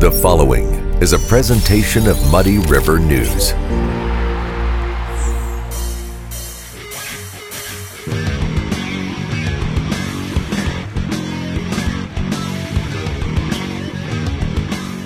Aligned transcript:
The 0.00 0.10
following 0.10 0.64
is 1.02 1.12
a 1.12 1.18
presentation 1.18 2.06
of 2.06 2.16
Muddy 2.32 2.56
River 2.56 2.98
News. 2.98 3.50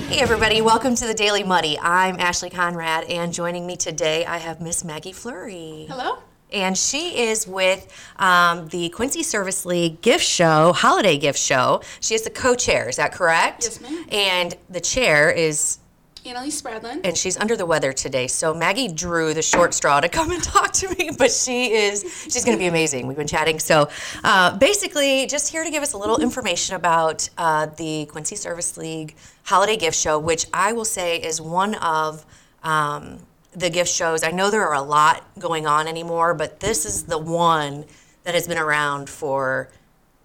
Hey 0.05 0.21
everybody, 0.21 0.63
welcome 0.63 0.95
to 0.95 1.09
the 1.09 1.15
Daily 1.15 1.43
Muddy. 1.43 1.77
I'm 1.81 2.21
Ashley 2.21 2.51
Conrad, 2.51 3.03
and 3.11 3.35
joining 3.35 3.67
me 3.67 3.75
today 3.75 4.25
I 4.25 4.39
have 4.39 4.61
Miss 4.61 4.85
Maggie 4.85 5.11
Fleury. 5.11 5.87
Hello. 5.89 6.19
And 6.55 6.79
she 6.79 7.19
is 7.19 7.47
with 7.47 7.93
um, 8.17 8.69
the 8.69 8.89
Quincy 8.91 9.25
Service 9.25 9.67
League 9.67 10.01
gift 10.01 10.25
show, 10.25 10.73
holiday 10.73 11.19
gift 11.19 11.39
show. 11.39 11.83
She 12.01 12.15
is 12.15 12.23
the 12.23 12.31
co-chair, 12.31 12.89
is 12.89 12.97
that 12.97 13.13
correct? 13.13 13.65
Yes, 13.65 13.81
ma'am. 13.81 14.07
And 14.11 14.57
the 14.71 14.81
chair 14.81 15.31
is 15.31 15.79
Annalise 16.27 16.63
Spradlin. 16.63 17.01
and 17.05 17.19
she's 17.19 17.37
under 17.37 17.57
the 17.57 17.67
weather 17.67 17.93
today. 17.93 18.29
So 18.29 18.55
Maggie 18.55 18.89
drew 18.89 19.35
the 19.35 19.43
short 19.43 19.75
straw 19.75 20.01
to 20.01 20.09
come 20.09 20.31
and 20.31 20.43
talk 20.55 20.73
to 20.75 20.89
me, 20.97 21.11
but 21.19 21.31
she 21.31 21.73
is 21.73 22.03
she's 22.25 22.45
going 22.45 22.57
to 22.57 22.63
be 22.63 22.67
amazing. 22.67 23.07
We've 23.07 23.17
been 23.17 23.27
chatting. 23.27 23.59
So 23.59 23.91
uh, 24.23 24.57
basically, 24.57 25.27
just 25.27 25.51
here 25.51 25.65
to 25.65 25.71
give 25.71 25.83
us 25.83 25.93
a 25.93 25.99
little 25.99 26.21
information 26.21 26.77
about 26.77 27.29
uh, 27.37 27.67
the 27.67 28.07
Quincy 28.07 28.37
Service 28.37 28.77
League 28.77 29.17
Holiday 29.43 29.77
Gift 29.77 29.99
Show, 29.99 30.19
which 30.19 30.47
I 30.55 30.73
will 30.73 30.87
say 30.87 31.19
is 31.19 31.41
one 31.41 31.75
of 31.75 32.25
um, 32.63 33.19
the 33.55 33.71
gift 33.71 33.91
shows. 33.91 34.23
I 34.23 34.31
know 34.31 34.51
there 34.51 34.67
are 34.67 34.75
a 34.75 34.83
lot 34.83 35.25
going 35.39 35.67
on 35.67 35.87
anymore, 35.87 36.35
but 36.35 36.61
this 36.61 36.85
is 36.85 37.05
the 37.05 37.19
one 37.19 37.85
that 38.25 38.35
has 38.35 38.49
been 38.49 38.59
around 38.59 39.09
for 39.09 39.71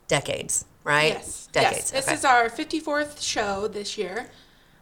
decades, 0.07 0.65
right? 0.83 1.13
Yes. 1.13 1.47
decades. 1.52 1.77
Yes. 1.77 1.91
This 1.91 2.05
okay. 2.07 2.13
is 2.15 2.25
our 2.25 2.49
54th 2.49 3.21
show 3.21 3.67
this 3.67 3.97
year. 3.97 4.29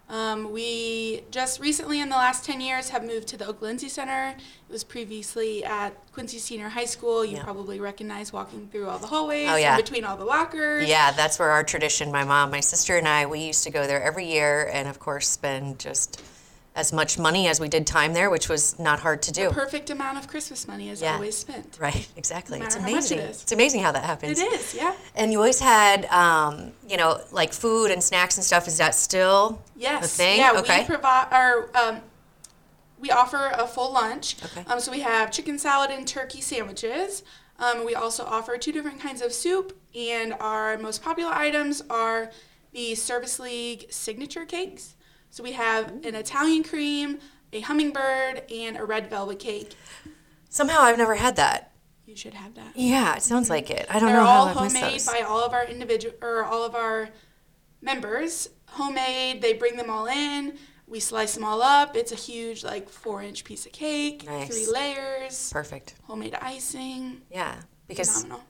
Um, 0.09 0.53
we 0.53 1.23
just 1.31 1.59
recently, 1.59 1.99
in 1.99 2.07
the 2.07 2.15
last 2.15 2.45
10 2.45 2.61
years, 2.61 2.87
have 2.89 3.03
moved 3.03 3.27
to 3.27 3.37
the 3.37 3.45
Oakley 3.45 3.67
Lindsay 3.67 3.89
Center. 3.89 4.29
It 4.37 4.71
was 4.71 4.85
previously 4.85 5.65
at 5.65 5.91
Quincy 6.13 6.37
Senior 6.37 6.69
High 6.69 6.85
School. 6.85 7.25
You 7.25 7.35
Yeah. 7.37 7.43
probably 7.43 7.81
recognize 7.81 8.31
walking 8.31 8.69
through 8.71 8.87
all 8.87 8.99
the 8.99 9.07
hallways, 9.07 9.49
Oh, 9.51 9.57
yeah. 9.57 9.75
between 9.75 10.05
all 10.05 10.15
the 10.15 10.23
lockers. 10.23 10.87
Yeah, 10.87 11.11
that's 11.11 11.37
where 11.39 11.49
our 11.49 11.63
tradition, 11.65 12.09
my 12.09 12.23
mom, 12.23 12.51
my 12.51 12.61
sister, 12.61 12.95
and 12.97 13.05
I, 13.05 13.25
we 13.25 13.41
used 13.41 13.65
to 13.65 13.69
go 13.69 13.85
there 13.85 14.01
every 14.01 14.27
year 14.31 14.69
and, 14.71 14.87
of 14.87 14.97
course, 14.97 15.27
spend 15.27 15.77
just 15.79 16.21
as 16.77 16.93
much 16.93 17.17
money 17.17 17.47
as 17.47 17.59
we 17.59 17.67
did 17.67 17.87
time 17.87 18.13
there, 18.13 18.29
which 18.29 18.47
was 18.47 18.77
not 18.77 18.99
hard 18.99 19.19
to 19.23 19.31
do. 19.31 19.49
Perfect 19.49 19.89
amount 19.89 20.17
of 20.19 20.27
Christmas 20.27 20.67
money 20.67 20.89
is 20.89 21.01
Yeah. 21.01 21.15
always 21.15 21.35
spent. 21.35 21.75
Right, 21.81 22.07
exactly. 22.15 22.59
No 22.59 22.65
It's 22.65 22.75
matter 22.75 22.87
how 22.87 22.95
much 22.95 23.11
it 23.11 23.15
amazing. 23.15 23.29
It's 23.41 23.51
amazing 23.51 23.81
how 23.81 23.91
that 23.93 24.03
happens. 24.03 24.39
It 24.39 24.53
is, 24.53 24.75
yeah. 24.75 24.93
And 25.15 25.31
you 25.31 25.39
always 25.39 25.59
had, 25.59 26.05
um, 26.05 26.71
you 26.87 26.95
know, 26.95 27.19
like 27.31 27.51
food 27.51 27.89
and 27.89 28.03
snacks 28.03 28.37
and 28.37 28.45
stuff. 28.45 28.67
Is 28.67 28.77
that 28.77 28.93
still 28.93 29.59
Yes. 29.75 30.05
a 30.05 30.07
thing? 30.07 30.37
Yeah, 30.37 30.53
okay. 30.59 30.81
we 30.81 30.85
provide 30.85 31.27
our 31.31 31.69
um, 31.75 32.01
we 32.99 33.09
offer 33.11 33.51
a 33.53 33.67
full 33.67 33.91
lunch. 33.91 34.35
Okay. 34.45 34.63
Um, 34.67 34.79
so 34.79 34.91
we 34.91 34.99
have 35.01 35.31
chicken 35.31 35.57
salad 35.59 35.89
and 35.91 36.07
turkey 36.07 36.41
sandwiches. 36.41 37.23
Um, 37.59 37.85
we 37.85 37.95
also 37.95 38.23
offer 38.23 38.55
two 38.57 38.71
different 38.71 38.99
kinds 38.99 39.21
of 39.23 39.33
soup, 39.33 39.75
and 39.95 40.33
our 40.39 40.77
most 40.77 41.01
popular 41.03 41.31
items 41.31 41.81
are 41.89 42.31
the 42.71 42.93
Service 42.95 43.39
League 43.39 43.87
signature 43.91 44.45
cakes. 44.45 44.95
So 45.37 45.43
we 45.43 45.51
have 45.51 45.89
an 46.03 46.15
Italian 46.15 46.63
cream, 46.63 47.19
a 47.53 47.59
hummingbird, 47.61 48.41
and 48.51 48.75
a 48.75 48.83
red 48.83 49.07
velvet 49.07 49.37
cake. 49.37 49.75
Somehow 50.49 50.79
I've 50.79 50.97
never 50.97 51.13
had 51.13 51.35
that. 51.35 51.73
You 52.07 52.15
should 52.15 52.33
have 52.33 52.55
that. 52.55 52.71
Yeah, 52.73 53.15
it 53.17 53.21
sounds 53.21 53.47
like 53.47 53.69
it. 53.69 53.85
I 53.87 53.99
don't 53.99 54.07
know. 54.09 54.13
They're 54.13 54.15
know 54.15 54.25
how 54.25 54.31
all 54.31 54.47
I've 54.47 54.63
missed 54.63 54.75
homemade 54.77 54.93
those. 54.95 55.05
by 55.05 55.19
all 55.19 55.43
of 55.43 55.53
our 55.53 55.63
individual 55.65 56.15
or 56.23 56.43
all 56.43 56.63
of 56.65 56.73
our 56.73 57.09
members. 57.83 58.49
Homemade. 58.69 59.43
They 59.43 59.53
bring 59.53 59.77
them 59.77 59.91
all 59.91 60.07
in. 60.07 60.57
We 60.87 60.99
slice 60.99 61.35
them 61.35 61.43
all 61.43 61.61
up. 61.61 61.95
It's 61.95 62.11
a 62.11 62.15
huge, 62.15 62.63
like 62.63 62.89
four 62.89 63.21
inch 63.21 63.43
piece 63.43 63.67
of 63.67 63.73
cake, 63.73 64.25
Nice. 64.25 64.47
three 64.47 64.65
layers, 64.73 65.53
Perfect. 65.53 65.93
homemade 66.05 66.33
icing. 66.41 67.21
Yeah, 67.29 67.57
because 67.87 68.09
Phenomenal. 68.23 68.43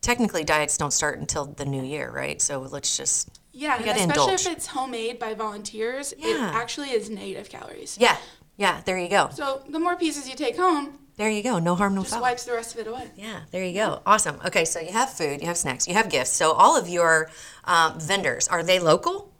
technically 0.00 0.42
diets 0.44 0.78
don't 0.78 0.90
start 0.94 1.18
until 1.18 1.44
the 1.44 1.66
new 1.66 1.82
year, 1.84 2.10
right? 2.10 2.40
So 2.40 2.60
let's 2.60 2.96
just 2.96 3.40
Yeah, 3.56 3.76
especially 3.78 4.02
indulge. 4.02 4.46
if 4.46 4.52
it's 4.52 4.66
homemade 4.66 5.18
by 5.18 5.34
volunteers, 5.34 6.12
it 6.18 6.40
actually 6.40 6.90
is 6.90 7.08
negative 7.08 7.48
calories. 7.48 7.96
yeah, 8.00 8.16
yeah. 8.56 8.80
There 8.84 8.98
you 8.98 9.08
go. 9.08 9.28
So 9.32 9.62
the 9.68 9.78
more 9.78 9.96
pieces 9.96 10.28
you 10.28 10.34
take 10.36 10.56
home, 10.56 10.98
There 11.16 11.30
you 11.30 11.42
go. 11.44 11.60
No 11.60 11.76
harm, 11.76 11.94
no 11.94 12.02
just 12.02 12.12
foul. 12.14 12.22
wipes 12.22 12.44
the 12.44 12.52
rest 12.54 12.74
of 12.74 12.80
it 12.80 12.88
away. 12.88 13.08
Yeah, 13.16 13.40
there 13.52 13.62
you 13.64 13.72
go. 13.74 14.02
Awesome. 14.04 14.40
Okay, 14.44 14.64
so 14.64 14.80
you 14.80 14.90
have 14.92 15.10
food, 15.10 15.40
you 15.40 15.46
have 15.46 15.56
snacks, 15.56 15.86
you 15.86 15.94
have 15.94 16.10
gifts. 16.10 16.30
So 16.32 16.50
all 16.52 16.76
of 16.76 16.88
your 16.88 17.30
um, 17.64 18.00
vendors 18.00 18.48
are 18.48 18.64
they 18.64 18.80
local 18.80 19.30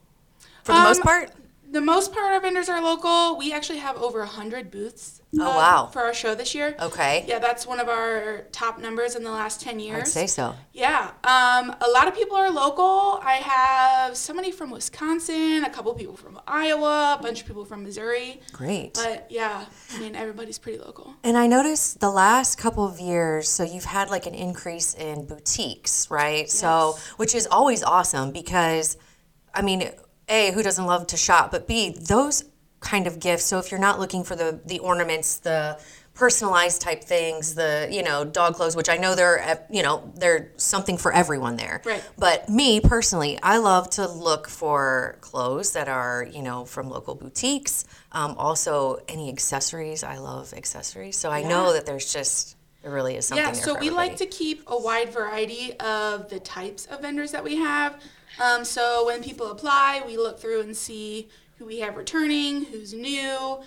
for 0.63 0.73
the 0.73 0.79
most 0.83 0.99
Um, 1.01 1.03
part? 1.03 1.31
The 1.73 1.81
most 1.81 2.13
part 2.13 2.33
our 2.33 2.41
vendors 2.41 2.69
are 2.69 2.81
local. 2.81 3.37
We 3.37 3.53
actually 3.53 3.79
have 3.81 3.97
over 4.01 4.21
a 4.21 4.27
hundred 4.27 4.71
booths. 4.71 5.21
Oh, 5.39 5.43
uh, 5.43 5.57
wow. 5.57 5.91
For 5.93 6.03
our 6.03 6.15
show 6.15 6.35
this 6.35 6.55
year. 6.55 6.77
Okay, 6.81 7.25
Yeah, 7.27 7.39
that's 7.39 7.67
one 7.67 7.81
of 7.81 7.89
our 7.89 8.47
top 8.53 8.79
numbers 8.79 9.17
in 9.17 9.25
the 9.25 9.31
last 9.31 9.61
10 9.61 9.81
years. 9.81 10.03
I'd 10.03 10.09
say 10.09 10.27
so. 10.27 10.55
Yeah. 10.73 11.11
Um, 11.25 11.75
a 11.81 11.89
lot 11.93 12.09
of 12.09 12.15
people 12.15 12.37
are 12.37 12.51
local. 12.51 13.21
I 13.23 13.35
have 13.35 14.17
somebody 14.17 14.51
from 14.51 14.71
Wisconsin, 14.71 15.65
a 15.65 15.71
couple 15.71 15.93
people 15.95 16.17
from 16.17 16.41
Iowa, 16.47 17.17
a 17.19 17.23
bunch 17.23 17.41
of 17.41 17.47
people 17.47 17.65
from 17.65 17.83
Missouri. 17.83 18.41
Great. 18.53 18.95
But 18.95 19.27
yeah, 19.31 19.65
I 19.93 19.99
mean, 20.01 20.15
everybody's 20.15 20.59
pretty 20.59 20.79
local. 20.79 21.15
And 21.23 21.37
I 21.37 21.47
noticed 21.47 22.01
the 22.01 22.11
last 22.11 22.59
couple 22.59 22.85
of 22.87 23.01
years, 23.01 23.49
so 23.49 23.65
you've 23.65 23.85
had 23.85 24.11
like 24.11 24.27
an 24.27 24.35
increase 24.35 24.95
in 24.95 25.27
boutiques, 25.27 26.11
right? 26.11 26.49
So, 26.51 26.97
which 27.17 27.35
is 27.35 27.47
always 27.51 27.83
awesome 27.83 28.33
because, 28.33 28.97
I 29.53 29.63
mean, 29.63 29.91
A, 30.29 30.53
who 30.53 30.63
doesn't 30.63 30.87
love 30.87 31.07
to 31.09 31.17
shop? 31.17 31.51
But 31.51 31.67
B, 31.67 31.91
those 31.91 32.45
kind 32.85 33.07
of 33.07 33.19
gifts. 33.19 33.45
So 33.45 33.59
if 33.59 33.71
you're 33.71 33.81
not 33.81 33.99
looking 33.99 34.23
for 34.23 34.37
the, 34.37 34.61
the 34.65 34.79
ornaments, 34.79 35.39
the 35.39 35.81
personalized 36.15 36.81
type 36.81 37.03
things, 37.03 37.57
the, 37.57 37.89
you 37.91 38.03
know, 38.03 38.25
dog 38.25 38.55
clothes, 38.55 38.77
which 38.77 38.89
I 38.89 38.99
know 38.99 39.17
they're, 39.17 39.43
uh, 39.43 39.57
you 39.69 39.83
know, 39.83 40.13
they're 40.15 40.53
something 40.57 40.97
for 40.97 41.13
everyone 41.13 41.57
there. 41.57 41.83
Right. 41.85 42.05
But 42.17 42.49
me 42.49 42.81
personally, 42.81 43.37
I 43.43 43.59
love 43.59 43.91
to 43.91 44.07
look 44.07 44.49
for 44.49 45.19
clothes 45.21 45.73
that 45.73 45.89
are, 45.89 46.25
you 46.31 46.43
know, 46.43 46.67
from 46.67 46.89
local 46.89 47.17
boutiques. 47.17 47.85
Um, 48.13 48.37
also, 48.39 49.01
any 49.09 49.29
accessories. 49.29 50.05
I 50.05 50.19
love 50.19 50.55
accessories. 50.55 51.17
So 51.17 51.31
I 51.31 51.43
know 51.43 51.73
that 51.73 51.85
there's 51.85 52.13
just, 52.13 52.57
there 52.83 52.93
really 52.93 53.17
is 53.17 53.27
something 53.27 53.45
Yeah, 53.45 53.53
so 53.53 53.77
we 53.77 53.91
like 53.91 54.17
to 54.19 54.27
keep 54.27 54.63
a 54.69 54.79
wide 54.79 55.09
variety 55.13 55.73
of 55.81 56.29
the 56.29 56.39
types 56.39 56.87
of 56.87 57.01
vendors 57.01 57.33
that 57.33 57.43
we 57.43 57.57
have. 57.57 58.01
Um, 58.41 58.65
so 58.65 59.07
when 59.07 59.23
people 59.23 59.51
apply, 59.51 60.03
we 60.07 60.17
look 60.17 60.39
through 60.39 60.61
and 60.61 60.77
see 60.77 61.29
who 61.65 61.69
we 61.69 61.81
have 61.81 61.97
returning, 61.97 62.65
who's 62.67 62.93
new. 62.93 63.61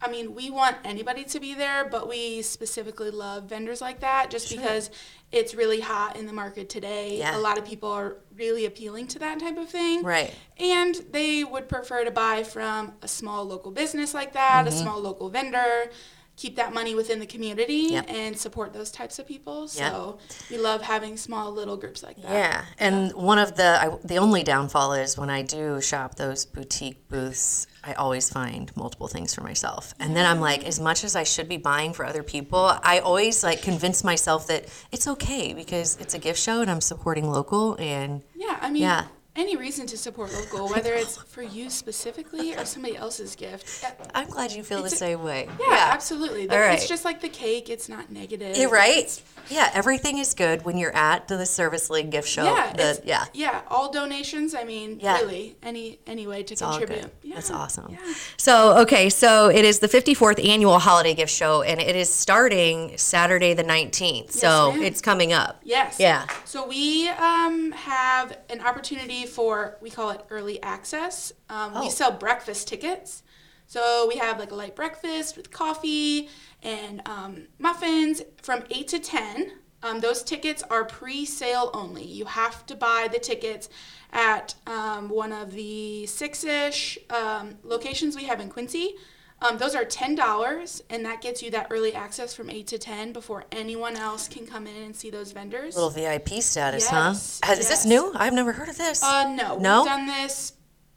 I 0.00 0.08
mean, 0.10 0.34
we 0.34 0.48
want 0.48 0.76
anybody 0.84 1.24
to 1.24 1.40
be 1.40 1.54
there, 1.54 1.84
but 1.84 2.08
we 2.08 2.40
specifically 2.42 3.10
love 3.10 3.44
vendors 3.48 3.80
like 3.80 4.00
that 4.00 4.30
just 4.30 4.48
because 4.48 4.90
it's 5.32 5.54
really 5.56 5.80
hot 5.80 6.16
in 6.16 6.26
the 6.26 6.32
market 6.32 6.68
today. 6.68 7.18
Yeah. 7.18 7.36
A 7.36 7.40
lot 7.40 7.58
of 7.58 7.64
people 7.64 7.90
are 7.90 8.16
really 8.36 8.64
appealing 8.64 9.08
to 9.08 9.18
that 9.18 9.40
type 9.40 9.58
of 9.58 9.68
thing. 9.68 10.04
Right. 10.04 10.32
And 10.56 10.94
they 11.10 11.42
would 11.42 11.68
prefer 11.68 12.04
to 12.04 12.12
buy 12.12 12.44
from 12.44 12.92
a 13.02 13.08
small 13.08 13.44
local 13.44 13.72
business 13.72 14.14
like 14.14 14.32
that, 14.34 14.66
Mm-hmm. 14.66 14.74
a 14.74 14.78
small 14.78 15.00
local 15.00 15.28
vendor, 15.30 15.90
keep 16.38 16.54
that 16.56 16.72
money 16.72 16.94
within 16.94 17.18
the 17.18 17.26
community 17.26 17.88
Yep. 17.90 18.06
and 18.08 18.38
support 18.38 18.72
those 18.72 18.90
types 18.92 19.18
of 19.18 19.26
people. 19.26 19.62
Yep. 19.62 19.70
So 19.92 20.18
we 20.50 20.56
love 20.56 20.80
having 20.82 21.16
small 21.16 21.50
little 21.52 21.76
groups 21.76 22.00
like 22.02 22.16
that. 22.22 22.30
Yeah, 22.30 22.64
and 22.78 23.12
one 23.12 23.38
of 23.40 23.56
the 23.56 23.70
I, 23.84 23.96
the 24.04 24.16
only 24.18 24.44
downfall 24.44 24.92
is 24.92 25.18
when 25.18 25.30
I 25.30 25.42
do 25.42 25.80
shop 25.80 26.14
those 26.14 26.44
boutique 26.46 27.08
booths, 27.08 27.66
I 27.82 27.94
always 27.94 28.30
find 28.30 28.70
multiple 28.76 29.08
things 29.08 29.34
for 29.34 29.42
myself, 29.42 29.94
and 29.98 30.14
then 30.16 30.24
I'm 30.26 30.40
like, 30.40 30.64
as 30.64 30.78
much 30.78 31.02
as 31.02 31.16
I 31.16 31.24
should 31.24 31.48
be 31.48 31.56
buying 31.56 31.92
for 31.92 32.04
other 32.06 32.22
people, 32.22 32.64
I 32.82 33.00
always 33.00 33.42
like 33.42 33.60
convince 33.62 34.04
myself 34.04 34.46
that 34.46 34.66
it's 34.92 35.08
okay 35.08 35.54
because 35.54 35.96
it's 36.00 36.14
a 36.14 36.18
gift 36.18 36.38
show 36.40 36.60
and 36.60 36.70
I'm 36.70 36.80
supporting 36.80 37.28
local, 37.30 37.74
and 37.80 38.22
Yeah, 38.36 38.58
I 38.60 38.70
mean, 38.70 38.82
Yeah. 38.82 39.06
Any 39.38 39.56
reason 39.56 39.86
to 39.86 39.96
support 39.96 40.32
local, 40.34 40.68
whether 40.74 40.92
it's 40.94 41.16
for 41.16 41.42
you 41.42 41.70
specifically 41.70 42.54
or 42.56 42.64
somebody 42.64 42.96
else's 42.96 43.36
gift. 43.36 43.84
I'm 44.14 44.28
glad 44.28 44.52
you 44.52 44.62
feel 44.62 44.80
the 44.80 44.86
a- 44.86 44.90
same 44.90 45.22
way. 45.22 45.48
yeah, 45.60 45.90
absolutely. 45.92 46.50
All 46.50 46.58
right. 46.58 46.74
It's 46.74 46.88
just 46.88 47.04
like 47.04 47.20
the 47.20 47.28
cake, 47.28 47.70
it's 47.70 47.88
not 47.88 48.10
negative. 48.10 48.56
You're 48.56 48.68
right. 48.70 49.22
Yeah, 49.48 49.70
everything 49.72 50.18
is 50.18 50.34
good 50.34 50.64
when 50.64 50.76
you're 50.76 50.94
at 50.94 51.28
the 51.28 51.46
Service 51.46 51.88
League 51.88 52.10
gift 52.10 52.28
show. 52.28 52.44
Yeah, 52.44 52.72
The- 52.74 53.00
yeah. 53.04 53.24
yeah. 53.32 53.60
All 53.68 53.90
donations. 53.90 54.54
I 54.54 54.64
mean, 54.64 54.98
Yeah. 55.00 55.18
really, 55.20 55.56
any 55.62 56.00
any 56.06 56.26
way 56.26 56.42
to 56.42 56.64
all 56.64 56.76
contribute. 56.78 57.10
Yeah. 57.22 57.36
That's 57.36 57.50
awesome. 57.50 57.92
Yeah. 57.92 58.14
So, 58.36 58.78
okay, 58.78 59.08
so 59.08 59.48
it 59.48 59.64
is 59.64 59.78
the 59.78 59.88
54th 59.88 60.44
annual 60.46 60.78
holiday 60.78 61.14
gift 61.14 61.32
show, 61.32 61.62
and 61.62 61.80
it 61.80 61.94
is 61.96 62.12
starting 62.12 62.96
Saturday 62.98 63.54
the 63.54 63.64
19th. 63.64 64.32
so 64.32 64.72
ma'am. 64.72 64.82
it's 64.82 65.00
coming 65.00 65.32
up. 65.32 65.60
Yes. 65.62 65.96
Yeah. 65.98 66.26
So 66.44 66.66
we 66.66 67.08
um, 67.10 67.72
have 67.72 68.36
an 68.50 68.60
opportunity 68.60 69.24
for 69.28 69.76
we 69.80 69.90
call 69.90 70.10
it 70.10 70.22
early 70.30 70.60
access. 70.62 71.32
Um, 71.48 71.72
Oh. 71.74 71.84
We 71.84 71.90
sell 71.90 72.10
breakfast 72.12 72.66
tickets. 72.68 73.22
So 73.66 74.06
we 74.08 74.16
have 74.16 74.38
like 74.38 74.50
a 74.50 74.54
light 74.54 74.74
breakfast 74.74 75.36
with 75.36 75.50
coffee 75.50 76.30
and 76.62 77.02
um, 77.06 77.48
muffins 77.58 78.22
from 78.42 78.64
eight 78.70 78.88
to 78.88 78.98
ten. 78.98 79.52
Um, 79.82 80.00
those 80.00 80.22
tickets 80.24 80.64
are 80.70 80.84
pre-sale 80.84 81.70
only. 81.72 82.04
You 82.04 82.24
have 82.24 82.66
to 82.66 82.74
buy 82.74 83.08
the 83.12 83.18
tickets 83.20 83.68
at 84.12 84.54
um, 84.66 85.08
one 85.08 85.32
of 85.32 85.52
the 85.52 86.06
six-ish 86.06 86.98
um, 87.10 87.58
locations 87.62 88.16
we 88.16 88.24
have 88.24 88.40
in 88.40 88.48
Quincy. 88.48 88.96
Um, 89.40 89.56
those 89.58 89.74
are 89.76 89.84
ten 89.84 90.14
dollars, 90.16 90.82
and 90.90 91.04
that 91.04 91.20
gets 91.20 91.42
you 91.42 91.50
that 91.52 91.68
early 91.70 91.94
access 91.94 92.34
from 92.34 92.50
eight 92.50 92.66
to 92.68 92.78
ten 92.78 93.12
before 93.12 93.44
anyone 93.52 93.94
else 93.96 94.26
can 94.26 94.46
come 94.46 94.66
in 94.66 94.82
and 94.82 94.96
see 94.96 95.10
those 95.10 95.30
vendors. 95.32 95.76
Little 95.76 95.90
VIP 95.90 96.42
status, 96.42 96.88
Yes, 96.90 97.40
huh? 97.44 97.52
Is 97.52 97.68
this 97.68 97.84
new? 97.86 98.12
I've 98.16 98.32
never 98.32 98.52
heard 98.52 98.68
of 98.68 98.76
this. 98.76 99.02
Uh, 99.02 99.32
no, 99.34 99.56
No? 99.58 99.82
we've 99.82 99.90
done 99.92 100.06
this 100.06 100.54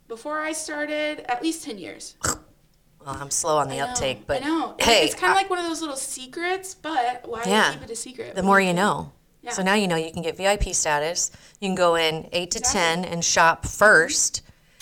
before 0.08 0.40
I 0.40 0.54
started 0.54 1.20
at 1.32 1.44
least 1.44 1.64
ten 1.66 1.78
years. 1.78 2.16
well, 2.26 2.40
I'm 3.06 3.30
slow 3.30 3.58
on 3.58 3.70
the 3.70 3.78
know, 3.78 3.86
uptake, 3.86 4.26
but 4.26 4.42
I 4.44 4.48
know. 4.48 4.76
hey, 4.80 5.06
it's 5.06 5.14
kind 5.14 5.32
of 5.32 5.38
like 5.38 5.50
one 5.52 5.60
of 5.60 5.66
those 5.66 5.82
little 5.82 5.96
secrets, 5.96 6.74
but 6.74 7.28
why 7.30 7.44
Yeah. 7.46 7.74
keep 7.74 7.84
it 7.84 7.92
a 7.92 7.96
secret? 7.96 8.34
the 8.36 8.42
more 8.44 8.60
you 8.60 8.70
you 8.70 8.74
know. 8.74 9.12
Yeah. 9.44 9.52
So 9.52 9.62
now 9.64 9.74
you 9.76 9.88
know 9.88 9.96
you 9.96 10.12
can 10.12 10.22
get 10.24 10.38
VIP 10.38 10.74
status. 10.74 11.32
You 11.60 11.68
can 11.68 11.76
go 11.76 11.96
in 11.96 12.28
eight 12.32 12.52
to 12.52 12.60
Exactly. 12.60 12.80
ten 12.80 13.06
and 13.06 13.24
shop 13.26 13.66
first. 13.68 14.42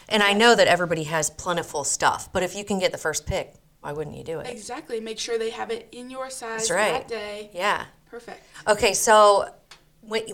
And 0.10 0.24
I 0.24 0.34
know 0.34 0.56
that 0.56 0.68
everybody 0.68 1.04
has 1.04 1.30
plentiful 1.30 1.84
stuff, 1.84 2.32
but 2.34 2.44
if 2.44 2.56
you 2.56 2.66
can 2.66 2.80
get 2.80 2.92
the 2.92 2.98
first 2.98 3.26
pick, 3.26 3.54
why 3.82 3.94
wouldn't 3.94 4.18
you 4.18 4.24
do 4.24 4.40
it? 4.40 4.50
Exactly. 4.50 5.00
Make 5.00 5.20
sure 5.20 5.38
they 5.38 5.52
have 5.52 5.72
it 5.72 5.88
in 5.92 6.10
your 6.10 6.30
size 6.30 6.70
right. 6.70 6.94
that 6.94 7.08
day. 7.08 7.50
Yeah. 7.54 7.86
Perfect. 8.10 8.44
Okay, 8.68 8.94
so 8.94 9.54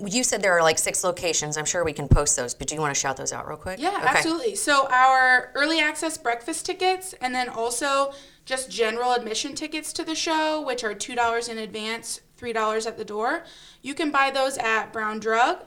you 0.07 0.24
said 0.24 0.42
there 0.42 0.54
are 0.54 0.62
like 0.62 0.77
six 0.77 1.04
locations. 1.04 1.57
I'm 1.57 1.66
sure 1.66 1.83
we 1.83 1.94
can 1.94 2.07
post 2.07 2.36
those, 2.38 2.54
but 2.54 2.68
do 2.68 2.75
you 2.75 2.81
want 2.81 2.95
to 2.95 3.00
shout 3.00 3.18
those 3.18 3.33
out 3.33 3.48
real 3.48 3.57
quick? 3.57 3.80
Yeah, 3.80 3.89
Okay. 3.89 4.07
absolutely. 4.07 4.56
So 4.56 4.88
our 4.89 5.51
early 5.56 5.80
access 5.80 6.18
breakfast 6.18 6.66
tickets, 6.66 7.13
and 7.19 7.36
then 7.36 7.50
also 7.50 8.13
just 8.45 8.71
general 8.71 9.13
admission 9.13 9.56
tickets 9.56 9.92
to 9.94 10.04
the 10.04 10.16
show, 10.16 10.62
which 10.62 10.83
are 10.83 10.94
two 10.94 11.16
dollars 11.16 11.50
in 11.50 11.57
advance, 11.57 12.21
three 12.38 12.54
dollars 12.54 12.86
at 12.86 12.98
the 12.98 13.06
door. 13.06 13.44
You 13.81 13.94
can 13.94 14.12
buy 14.12 14.31
those 14.31 14.57
at 14.57 14.94
Brown 14.94 15.19
Drug, 15.19 15.57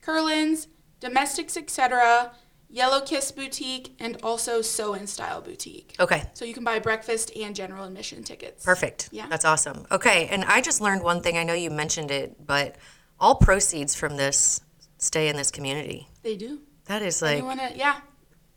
Curlin's, 0.00 0.66
Domestics, 1.00 1.56
etc., 1.56 2.32
Yellow 2.72 3.02
Kiss 3.02 3.30
Boutique, 3.30 3.94
and 4.00 4.16
also 4.22 4.62
Sew 4.62 4.94
and 4.94 5.08
Style 5.08 5.42
Boutique. 5.42 5.94
Okay. 6.00 6.24
So 6.32 6.46
you 6.46 6.54
can 6.54 6.64
buy 6.64 6.78
breakfast 6.78 7.30
and 7.36 7.54
general 7.54 7.84
admission 7.84 8.24
tickets. 8.24 8.64
Perfect. 8.64 9.10
Yeah. 9.12 9.26
That's 9.28 9.44
awesome. 9.44 9.86
Okay, 9.90 10.26
and 10.28 10.42
I 10.44 10.62
just 10.62 10.80
learned 10.80 11.02
one 11.02 11.20
thing. 11.20 11.36
I 11.36 11.44
know 11.44 11.52
you 11.52 11.70
mentioned 11.70 12.10
it, 12.10 12.46
but 12.46 12.76
all 13.20 13.34
proceeds 13.34 13.94
from 13.94 14.16
this 14.16 14.62
stay 14.96 15.28
in 15.28 15.36
this 15.36 15.50
community. 15.50 16.08
They 16.22 16.36
do. 16.36 16.60
That 16.86 17.02
is 17.02 17.20
like 17.20 17.42
to, 17.42 17.76
yeah, 17.76 18.00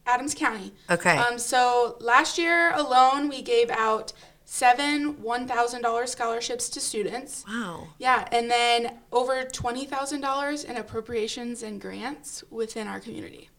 Adams 0.06 0.33
County. 0.33 0.73
Okay. 0.89 1.17
Um, 1.17 1.38
so 1.38 1.97
last 2.00 2.38
year 2.38 2.73
alone, 2.73 3.27
we 3.27 3.41
gave 3.41 3.69
out 3.69 4.13
seven 4.45 5.15
$1,000 5.15 6.07
scholarships 6.07 6.69
to 6.69 6.79
students. 6.79 7.44
wow. 7.47 7.88
Yeah, 8.00 8.27
and 8.31 8.50
then 8.50 9.00
over 9.12 9.44
$20,000 9.44 10.65
in 10.65 10.77
appropriations 10.77 11.63
and 11.63 11.81
grants 11.81 12.44
within 12.50 12.88
our 12.88 13.00
community. 13.00 13.50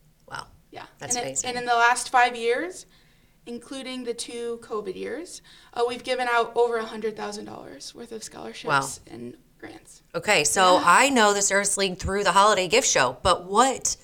Yeah. 0.76 0.84
That's 0.98 1.16
and 1.16 1.24
it- 1.24 1.28
amazing. 1.28 1.48
and 1.50 1.58
in 1.58 1.64
the 1.64 1.74
last 1.74 2.10
five 2.10 2.36
years, 2.36 2.86
including 3.46 4.04
the 4.04 4.12
two 4.14 4.58
COVID 4.62 4.94
years, 4.94 5.40
uh, 5.74 5.82
we've 5.88 6.04
given 6.04 6.28
out 6.30 6.52
over 6.54 6.78
$100,000 6.80 7.94
worth 7.94 8.12
of 8.12 8.22
scholarships 8.22 8.66
Wow. 8.68 8.88
and 9.14 9.36
grants. 9.58 10.02
Okay, 10.14 10.44
so 10.44 10.80
I 10.84 11.08
know 11.08 11.32
the 11.32 11.42
Service 11.42 11.76
League 11.76 11.98
through 11.98 12.24
the 12.24 12.32
holiday 12.32 12.68
gift 12.68 12.88
show, 12.88 13.16
but 13.22 13.44
what 13.46 13.96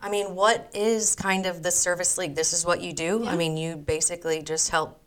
I 0.00 0.10
mean, 0.10 0.34
what 0.34 0.70
is 0.74 1.14
kind 1.16 1.46
of 1.46 1.62
the 1.62 1.70
Service 1.70 2.18
League? 2.18 2.34
This 2.34 2.52
is 2.52 2.64
what 2.66 2.82
you 2.82 2.92
do? 2.92 3.26
I 3.26 3.36
mean, 3.36 3.56
you 3.56 3.74
basically 3.74 4.42
just 4.42 4.68
help 4.68 5.00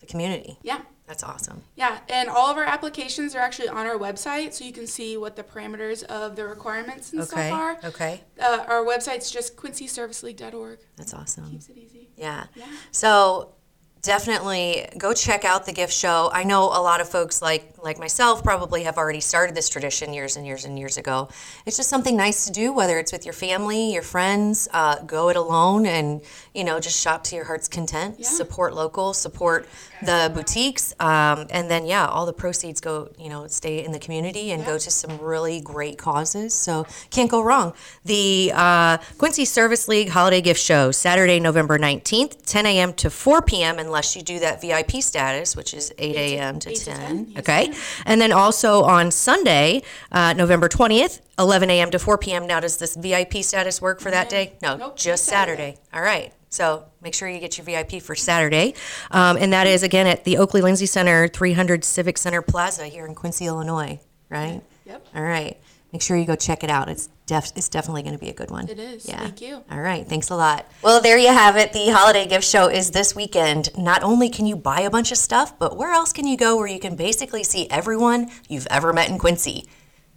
the 0.00 0.06
community. 0.06 0.58
Yeah. 0.62 0.80
That's 1.06 1.22
awesome. 1.24 1.62
Yeah, 1.74 1.98
and 2.08 2.28
all 2.28 2.48
of 2.50 2.56
our 2.56 2.64
applications 2.64 3.34
are 3.34 3.40
actually 3.40 3.68
on 3.68 3.86
our 3.86 3.98
website, 3.98 4.52
so 4.54 4.64
you 4.64 4.72
can 4.72 4.86
see 4.86 5.16
what 5.16 5.36
the 5.36 5.42
parameters 5.42 6.04
of 6.04 6.36
the 6.36 6.46
requirements 6.46 7.12
and 7.12 7.20
Okay. 7.22 7.48
stuff 7.48 7.52
are. 7.52 7.78
Okay. 7.84 8.20
Uh, 8.40 8.64
our 8.68 8.84
website's 8.84 9.30
just 9.30 9.56
quincyserviceleague.org. 9.56 10.78
That's 10.96 11.12
awesome. 11.12 11.50
Keeps 11.50 11.68
it 11.68 11.76
easy. 11.76 12.08
Yeah. 12.16 12.44
Yeah. 12.54 12.66
So 12.92 13.54
definitely 14.02 14.88
go 14.98 15.12
check 15.12 15.44
out 15.44 15.64
the 15.64 15.72
gift 15.72 15.92
show. 15.92 16.28
I 16.32 16.42
know 16.42 16.64
a 16.64 16.82
lot 16.82 17.00
of 17.00 17.08
folks 17.08 17.40
like 17.40 17.74
like 17.82 17.98
myself 18.00 18.42
probably 18.42 18.82
have 18.84 18.96
already 18.98 19.20
started 19.20 19.54
this 19.54 19.68
tradition 19.68 20.12
years 20.12 20.36
and 20.36 20.44
years 20.46 20.64
and 20.64 20.76
years 20.78 20.96
ago. 20.96 21.28
It's 21.66 21.76
just 21.76 21.88
something 21.88 22.16
nice 22.16 22.46
to 22.46 22.52
do, 22.52 22.72
whether 22.72 22.98
it's 22.98 23.12
with 23.12 23.24
your 23.24 23.32
family, 23.32 23.92
your 23.92 24.02
friends. 24.02 24.68
Uh, 24.72 25.00
go 25.02 25.28
it 25.28 25.36
alone, 25.36 25.86
and 25.86 26.20
you 26.54 26.64
know 26.64 26.80
just 26.80 27.00
shop 27.00 27.22
to 27.24 27.36
your 27.36 27.44
heart's 27.44 27.68
content. 27.68 28.16
Yeah. 28.18 28.28
Support 28.28 28.74
local, 28.74 29.14
support 29.14 29.68
the 30.04 30.30
boutiques, 30.34 30.94
um, 31.00 31.46
and 31.50 31.70
then 31.70 31.86
yeah, 31.86 32.06
all 32.06 32.26
the 32.26 32.32
proceeds 32.32 32.80
go 32.80 33.10
you 33.18 33.28
know 33.28 33.46
stay 33.46 33.84
in 33.84 33.92
the 33.92 33.98
community 33.98 34.50
and 34.50 34.64
go 34.64 34.78
to 34.78 34.90
some 34.90 35.18
really 35.18 35.60
great 35.60 35.98
causes. 35.98 36.52
So 36.54 36.86
can't 37.10 37.30
go 37.30 37.42
wrong. 37.42 37.72
The 38.04 38.52
uh, 38.54 38.98
Quincy 39.18 39.44
Service 39.44 39.88
League 39.88 40.08
Holiday 40.10 40.40
Gift 40.40 40.60
Show 40.60 40.90
Saturday, 40.90 41.40
November 41.40 41.78
nineteenth, 41.78 42.44
10 42.46 42.66
a.m. 42.66 42.92
to 42.94 43.10
4 43.10 43.42
p.m. 43.42 43.78
Unless 43.78 44.16
you 44.16 44.22
do 44.22 44.38
that 44.40 44.60
VIP 44.60 45.02
status, 45.02 45.56
which 45.56 45.72
is 45.74 45.92
8 45.98 46.16
a.m. 46.16 46.58
to 46.60 46.70
8 46.70 46.76
to 46.76 46.84
10. 46.84 46.96
10, 46.96 47.26
yes, 47.30 47.38
okay, 47.38 47.72
and 48.04 48.20
then 48.20 48.32
also 48.32 48.82
on 48.82 49.10
Sunday, 49.10 49.82
uh, 50.10 50.32
November 50.34 50.68
20th, 50.68 51.20
11 51.38 51.70
a.m. 51.70 51.90
to 51.90 51.98
4 51.98 52.18
p.m. 52.18 52.46
Now, 52.46 52.60
does 52.60 52.78
this 52.78 52.96
VIP 52.96 53.36
status 53.36 53.80
work 53.80 54.00
for 54.00 54.10
that 54.10 54.28
day? 54.28 54.54
No, 54.62 54.76
Nope, 54.76 54.96
just 54.96 55.12
just 55.12 55.24
Saturday. 55.26 55.76
Saturday. 55.76 55.78
All 55.92 56.02
right. 56.02 56.32
So 56.52 56.84
make 57.00 57.14
sure 57.14 57.28
you 57.30 57.40
get 57.40 57.56
your 57.56 57.64
VIP 57.64 58.02
for 58.02 58.14
Saturday. 58.14 58.74
Um, 59.10 59.38
and 59.38 59.54
that 59.54 59.66
is, 59.66 59.82
again, 59.82 60.06
at 60.06 60.24
the 60.24 60.36
Oakley 60.36 60.60
Lindsay 60.60 60.84
Center, 60.84 61.26
300 61.26 61.82
Civic 61.82 62.18
Center 62.18 62.42
Plaza 62.42 62.86
here 62.86 63.06
in 63.06 63.14
Quincy, 63.14 63.46
Illinois, 63.46 63.98
right? 64.28 64.60
Yep. 64.84 65.06
All 65.14 65.22
right. 65.22 65.58
Make 65.94 66.02
sure 66.02 66.14
you 66.16 66.26
go 66.26 66.36
check 66.36 66.62
it 66.62 66.68
out. 66.68 66.90
It's 66.90 67.08
def- 67.24 67.52
it's 67.56 67.70
definitely 67.70 68.02
going 68.02 68.14
to 68.14 68.20
be 68.20 68.28
a 68.28 68.34
good 68.34 68.50
one. 68.50 68.68
It 68.68 68.78
is. 68.78 69.08
Yeah. 69.08 69.20
Thank 69.20 69.40
you. 69.40 69.64
All 69.70 69.80
right. 69.80 70.06
Thanks 70.06 70.28
a 70.28 70.36
lot. 70.36 70.70
Well, 70.82 71.00
there 71.00 71.16
you 71.16 71.28
have 71.28 71.56
it. 71.56 71.72
The 71.72 71.90
holiday 71.90 72.26
gift 72.26 72.44
show 72.44 72.68
is 72.68 72.90
this 72.90 73.16
weekend. 73.16 73.70
Not 73.78 74.02
only 74.02 74.28
can 74.28 74.44
you 74.44 74.54
buy 74.56 74.80
a 74.82 74.90
bunch 74.90 75.10
of 75.10 75.18
stuff, 75.18 75.58
but 75.58 75.78
where 75.78 75.92
else 75.92 76.12
can 76.12 76.26
you 76.26 76.36
go 76.36 76.56
where 76.56 76.66
you 76.66 76.80
can 76.80 76.96
basically 76.96 77.44
see 77.44 77.66
everyone 77.70 78.30
you've 78.48 78.66
ever 78.70 78.92
met 78.92 79.08
in 79.08 79.18
Quincy? 79.18 79.66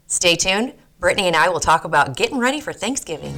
Stay 0.07 0.35
tuned. 0.35 0.73
Brittany 0.99 1.27
and 1.27 1.35
I 1.35 1.47
will 1.47 1.61
talk 1.61 1.85
about 1.85 2.17
getting 2.17 2.39
ready 2.39 2.59
for 2.59 2.73
Thanksgiving. 2.73 3.37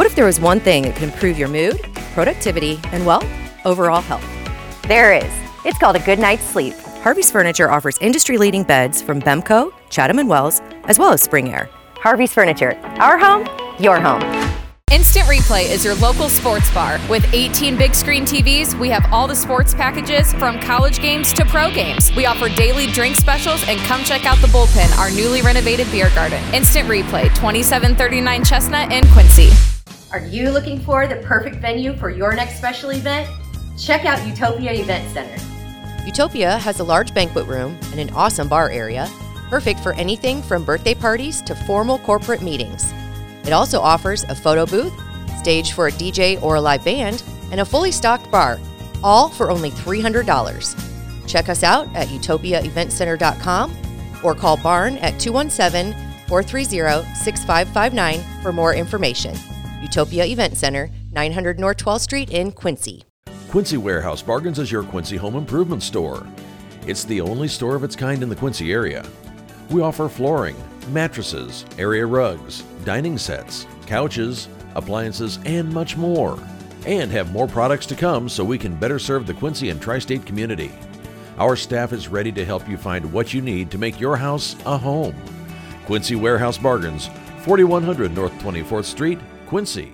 What 0.00 0.06
if 0.06 0.14
there 0.14 0.24
was 0.24 0.40
one 0.40 0.60
thing 0.60 0.84
that 0.84 0.94
could 0.94 1.02
improve 1.02 1.38
your 1.38 1.48
mood, 1.48 1.78
productivity, 2.14 2.80
and, 2.84 3.04
well, 3.04 3.22
overall 3.66 4.00
health? 4.00 4.26
There 4.88 5.12
is. 5.12 5.30
It's 5.66 5.76
called 5.76 5.94
a 5.94 5.98
good 5.98 6.18
night's 6.18 6.42
sleep. 6.42 6.72
Harvey's 7.02 7.30
Furniture 7.30 7.70
offers 7.70 7.98
industry 7.98 8.38
leading 8.38 8.62
beds 8.62 9.02
from 9.02 9.20
Bemco, 9.20 9.70
Chatham 9.90 10.18
and 10.18 10.26
Wells, 10.26 10.62
as 10.84 10.98
well 10.98 11.12
as 11.12 11.22
Spring 11.22 11.52
Air. 11.52 11.68
Harvey's 11.96 12.32
Furniture. 12.32 12.78
Our 12.96 13.18
home, 13.18 13.46
your 13.78 14.00
home. 14.00 14.22
Instant 14.90 15.26
Replay 15.26 15.70
is 15.70 15.84
your 15.84 15.94
local 15.96 16.30
sports 16.30 16.72
bar. 16.72 16.98
With 17.10 17.26
18 17.34 17.76
big 17.76 17.94
screen 17.94 18.24
TVs, 18.24 18.72
we 18.80 18.88
have 18.88 19.04
all 19.12 19.28
the 19.28 19.36
sports 19.36 19.74
packages 19.74 20.32
from 20.32 20.58
college 20.60 21.00
games 21.00 21.30
to 21.34 21.44
pro 21.44 21.70
games. 21.70 22.10
We 22.16 22.24
offer 22.24 22.48
daily 22.48 22.86
drink 22.86 23.16
specials 23.16 23.62
and 23.68 23.78
come 23.80 24.02
check 24.04 24.24
out 24.24 24.38
the 24.38 24.46
bullpen, 24.46 24.96
our 24.96 25.10
newly 25.10 25.42
renovated 25.42 25.90
beer 25.92 26.08
garden. 26.14 26.42
Instant 26.54 26.88
Replay, 26.88 27.24
2739 27.34 28.44
Chestnut 28.44 28.90
in 28.90 29.06
Quincy. 29.08 29.50
Are 30.12 30.26
you 30.26 30.50
looking 30.50 30.80
for 30.80 31.06
the 31.06 31.16
perfect 31.16 31.56
venue 31.56 31.94
for 31.94 32.10
your 32.10 32.34
next 32.34 32.56
special 32.58 32.90
event? 32.90 33.30
Check 33.78 34.04
out 34.04 34.26
Utopia 34.26 34.72
Event 34.72 35.08
Center. 35.12 36.04
Utopia 36.04 36.58
has 36.58 36.80
a 36.80 36.84
large 36.84 37.14
banquet 37.14 37.46
room 37.46 37.78
and 37.92 38.00
an 38.00 38.10
awesome 38.10 38.48
bar 38.48 38.70
area, 38.70 39.08
perfect 39.48 39.78
for 39.78 39.92
anything 39.92 40.42
from 40.42 40.64
birthday 40.64 40.94
parties 40.94 41.40
to 41.42 41.54
formal 41.54 42.00
corporate 42.00 42.42
meetings. 42.42 42.92
It 43.44 43.52
also 43.52 43.78
offers 43.80 44.24
a 44.24 44.34
photo 44.34 44.66
booth, 44.66 44.92
stage 45.38 45.74
for 45.74 45.86
a 45.86 45.92
DJ 45.92 46.42
or 46.42 46.56
a 46.56 46.60
live 46.60 46.84
band, 46.84 47.22
and 47.52 47.60
a 47.60 47.64
fully 47.64 47.92
stocked 47.92 48.28
bar, 48.32 48.58
all 49.04 49.28
for 49.28 49.48
only 49.48 49.70
$300. 49.70 51.28
Check 51.28 51.48
us 51.48 51.62
out 51.62 51.88
at 51.94 52.08
utopiaeventcenter.com 52.08 53.76
or 54.24 54.34
call 54.34 54.56
Barn 54.56 54.98
at 54.98 55.20
217 55.20 55.92
430 56.26 57.14
6559 57.14 58.42
for 58.42 58.52
more 58.52 58.74
information. 58.74 59.36
Utopia 59.80 60.24
Event 60.26 60.58
Center, 60.58 60.90
900 61.12 61.58
North 61.58 61.78
12th 61.78 62.00
Street 62.00 62.30
in 62.30 62.52
Quincy. 62.52 63.04
Quincy 63.48 63.78
Warehouse 63.78 64.20
Bargains 64.20 64.58
is 64.58 64.70
your 64.70 64.82
Quincy 64.82 65.16
home 65.16 65.36
improvement 65.36 65.82
store. 65.82 66.26
It's 66.86 67.04
the 67.04 67.20
only 67.20 67.48
store 67.48 67.76
of 67.76 67.84
its 67.84 67.96
kind 67.96 68.22
in 68.22 68.28
the 68.28 68.36
Quincy 68.36 68.72
area. 68.72 69.06
We 69.70 69.80
offer 69.80 70.08
flooring, 70.08 70.56
mattresses, 70.90 71.64
area 71.78 72.04
rugs, 72.04 72.62
dining 72.84 73.16
sets, 73.16 73.66
couches, 73.86 74.48
appliances, 74.74 75.38
and 75.46 75.72
much 75.72 75.96
more. 75.96 76.38
And 76.84 77.10
have 77.10 77.32
more 77.32 77.48
products 77.48 77.86
to 77.86 77.96
come 77.96 78.28
so 78.28 78.44
we 78.44 78.58
can 78.58 78.76
better 78.76 78.98
serve 78.98 79.26
the 79.26 79.34
Quincy 79.34 79.70
and 79.70 79.80
tri 79.80 79.98
state 79.98 80.26
community. 80.26 80.72
Our 81.38 81.56
staff 81.56 81.94
is 81.94 82.08
ready 82.08 82.32
to 82.32 82.44
help 82.44 82.68
you 82.68 82.76
find 82.76 83.10
what 83.12 83.32
you 83.32 83.40
need 83.40 83.70
to 83.70 83.78
make 83.78 83.98
your 83.98 84.16
house 84.16 84.56
a 84.66 84.76
home. 84.76 85.16
Quincy 85.86 86.16
Warehouse 86.16 86.58
Bargains, 86.58 87.08
4100 87.44 88.14
North 88.14 88.32
24th 88.40 88.84
Street, 88.84 89.18
Quincy. 89.50 89.92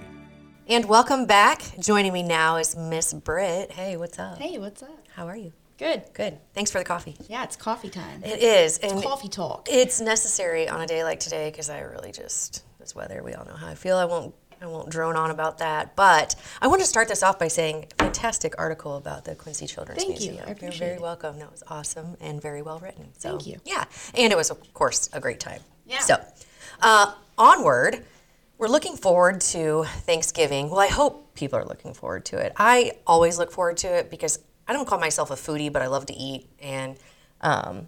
And 0.69 0.85
welcome 0.85 1.25
back. 1.25 1.63
Joining 1.81 2.13
me 2.13 2.23
now 2.23 2.57
is 2.57 2.77
Miss 2.77 3.15
Britt. 3.15 3.73
Hey, 3.73 3.97
what's 3.97 4.19
up? 4.19 4.37
Hey, 4.37 4.59
what's 4.59 4.83
up? 4.83 5.07
How 5.15 5.27
are 5.27 5.35
you? 5.35 5.55
Good. 5.79 6.03
Good. 6.13 6.37
Thanks 6.53 6.71
for 6.71 6.77
the 6.77 6.85
coffee. 6.85 7.17
Yeah, 7.27 7.43
it's 7.43 7.57
coffee 7.57 7.89
time. 7.89 8.23
It 8.23 8.43
is. 8.43 8.77
And 8.77 9.03
coffee 9.03 9.31
talk. 9.31 9.67
It's 9.71 9.99
necessary 9.99 10.69
on 10.69 10.83
a 10.83 10.87
day 10.87 11.05
like 11.05 11.21
today 11.21 11.51
because 11.51 11.71
I 11.71 11.81
really 11.81 12.13
just 12.13 12.65
this 12.79 12.95
weather. 12.95 13.23
We 13.23 13.33
all 13.33 13.47
know 13.47 13.55
how 13.55 13.69
I 13.69 13.75
feel. 13.75 13.97
I 13.97 14.05
won't. 14.05 14.35
I 14.61 14.67
won't 14.67 14.91
drone 14.91 15.17
on 15.17 15.31
about 15.31 15.57
that. 15.59 15.97
But 15.97 16.35
I 16.61 16.67
want 16.67 16.83
to 16.83 16.87
start 16.87 17.09
this 17.09 17.23
off 17.23 17.39
by 17.39 17.49
saying, 17.49 17.87
fantastic 17.99 18.55
article 18.59 18.99
about 18.99 19.25
the 19.25 19.35
Quincy 19.37 19.67
Children's 19.67 20.03
Thank 20.03 20.21
you. 20.21 20.33
Museum. 20.33 20.45
I 20.51 20.55
You're 20.61 20.73
very 20.73 20.97
it. 20.97 21.01
welcome. 21.01 21.39
That 21.39 21.51
was 21.51 21.63
awesome 21.69 22.19
and 22.21 22.43
very 22.43 22.61
well 22.61 22.79
written. 22.79 23.09
So, 23.17 23.31
Thank 23.31 23.47
you. 23.47 23.59
Yeah, 23.65 23.85
and 24.15 24.31
it 24.31 24.37
was 24.37 24.51
of 24.51 24.75
course 24.75 25.09
a 25.15 25.21
great 25.21 25.41
time. 25.41 25.63
Yeah. 25.87 26.01
So, 26.01 26.17
uh, 26.83 27.15
onward. 27.39 28.05
We're 28.59 28.69
looking 28.69 28.97
forward 28.97 29.41
to 29.53 29.85
Thanksgiving. 29.85 30.71
Well, 30.71 30.81
I 30.81 30.87
hope 30.87 31.35
people 31.35 31.59
are 31.59 31.65
looking 31.65 31.93
forward 31.93 32.25
to 32.27 32.39
it. 32.39 32.53
I 32.57 32.93
always 33.07 33.39
look 33.39 33.53
forward 33.53 33.77
to 33.79 33.89
it 33.89 34.11
because 34.11 34.39
I 34.67 34.73
don't 34.73 34.87
call 34.89 34.99
myself 34.99 35.31
a 35.31 35.35
foodie, 35.35 35.73
but 35.73 35.83
I 35.83 35.87
love 35.89 36.07
to 36.07 36.15
eat, 36.15 36.49
and 36.61 36.97
um, 37.43 37.87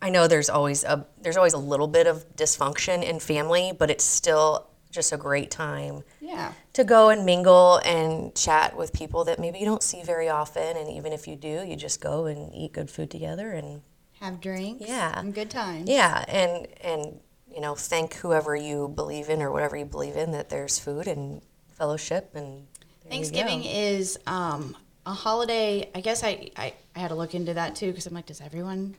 I 0.00 0.10
know 0.10 0.28
there's 0.28 0.48
always 0.48 0.84
a 0.84 1.06
there's 1.20 1.36
always 1.36 1.52
a 1.52 1.58
little 1.58 1.88
bit 1.88 2.06
of 2.06 2.24
dysfunction 2.36 3.02
in 3.02 3.18
family, 3.18 3.72
but 3.76 3.90
it's 3.90 4.04
still 4.04 4.68
just 4.90 5.12
a 5.12 5.16
great 5.18 5.50
time 5.50 6.02
Yeah. 6.20 6.52
to 6.72 6.82
go 6.84 7.10
and 7.10 7.26
mingle 7.26 7.76
and 7.84 8.34
chat 8.34 8.74
with 8.74 8.92
people 8.94 9.24
that 9.24 9.38
maybe 9.38 9.58
you 9.58 9.66
don't 9.66 9.82
see 9.82 10.02
very 10.02 10.28
often, 10.30 10.76
and 10.78 10.88
even 10.90 11.12
if 11.12 11.26
you 11.28 11.36
do, 11.36 11.62
you 11.66 11.76
just 11.76 12.00
go 12.00 12.24
and 12.26 12.54
eat 12.54 12.72
good 12.72 12.88
food 12.88 13.10
together 13.10 13.50
and 13.52 13.82
Have 14.20 14.40
drinks. 14.40 14.84
Yeah. 14.88 15.18
And 15.18 15.34
good 15.34 15.50
times. 15.50 15.90
yeah, 15.90 16.24
and 16.28 16.68
and 16.80 17.20
you 17.58 17.62
know 17.62 17.74
thank 17.74 18.14
whoever 18.14 18.54
you 18.54 18.86
believe 18.86 19.28
in 19.28 19.42
or 19.42 19.50
whatever 19.50 19.76
you 19.76 19.84
believe 19.84 20.14
in 20.14 20.30
that 20.30 20.48
there's 20.48 20.78
food 20.78 21.08
and 21.08 21.42
fellowship 21.72 22.30
and 22.36 22.68
Thanksgiving 23.10 23.64
is 23.64 24.16
um, 24.28 24.76
a 25.04 25.12
holiday. 25.12 25.90
I 25.92 26.00
guess 26.00 26.22
I, 26.22 26.50
I, 26.56 26.72
I 26.94 26.98
had 27.00 27.08
to 27.08 27.16
look 27.16 27.34
into 27.34 27.54
that 27.54 27.74
too 27.74 27.88
because 27.88 28.06
I'm 28.06 28.14
like, 28.14 28.26
does 28.26 28.40
everyone 28.40 28.94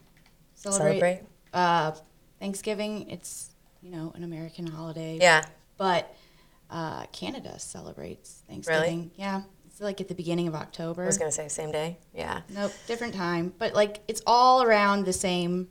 celebrate, 0.56 1.00
Celebrate? 1.00 1.22
Uh, 1.54 1.92
Thanksgiving? 2.42 3.10
It's 3.10 3.51
you 3.82 3.92
know 3.92 4.12
an 4.13 4.25
American 4.25 4.68
holiday. 4.68 5.20
Yeah, 5.22 5.46
But 5.78 6.13
uh, 6.70 7.06
Canada 7.13 7.58
celebrates 7.60 8.44
Thanksgiving. 8.50 9.12
Yeah. 9.16 9.44
It's 9.68 9.80
like 9.80 10.01
at 10.01 10.10
the 10.10 10.16
beginning 10.16 10.50
of 10.50 10.56
October. 10.56 11.04
I 11.04 11.06
was 11.06 11.18
gonna 11.18 11.32
say 11.32 11.48
same 11.48 11.72
day. 11.72 11.98
Yeah, 12.13 12.42
Nope, 12.50 12.74
different 12.88 13.13
time. 13.13 13.54
But 13.58 13.74
like 13.74 14.01
it's 14.10 14.22
all 14.28 14.63
around 14.63 15.06
the 15.06 15.13
same 15.13 15.70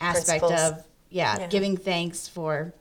aspect 0.00 0.40
Principles. 0.40 0.72
of 0.78 0.84
yeah, 1.14 1.38
Yeah. 1.38 1.46
giving 1.46 1.76
thanks 1.76 2.26
for 2.28 2.74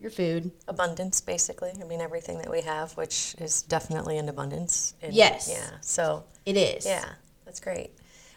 your 0.00 0.10
food. 0.10 0.50
abundance 0.68 1.20
basically. 1.22 1.72
I 1.80 1.84
mean 1.84 2.00
everything 2.00 2.38
that 2.38 2.50
we 2.50 2.60
have, 2.62 2.92
which 2.98 3.34
is 3.38 3.62
definitely 3.62 4.18
in 4.18 4.28
abundance. 4.28 4.94
And- 5.02 5.14
Yes. 5.14 5.48
Yeah. 5.50 5.70
So 5.80 6.24
It 6.44 6.56
is. 6.56 6.84
Yeah, 6.84 7.04
that's 7.46 7.60
great. 7.60 7.90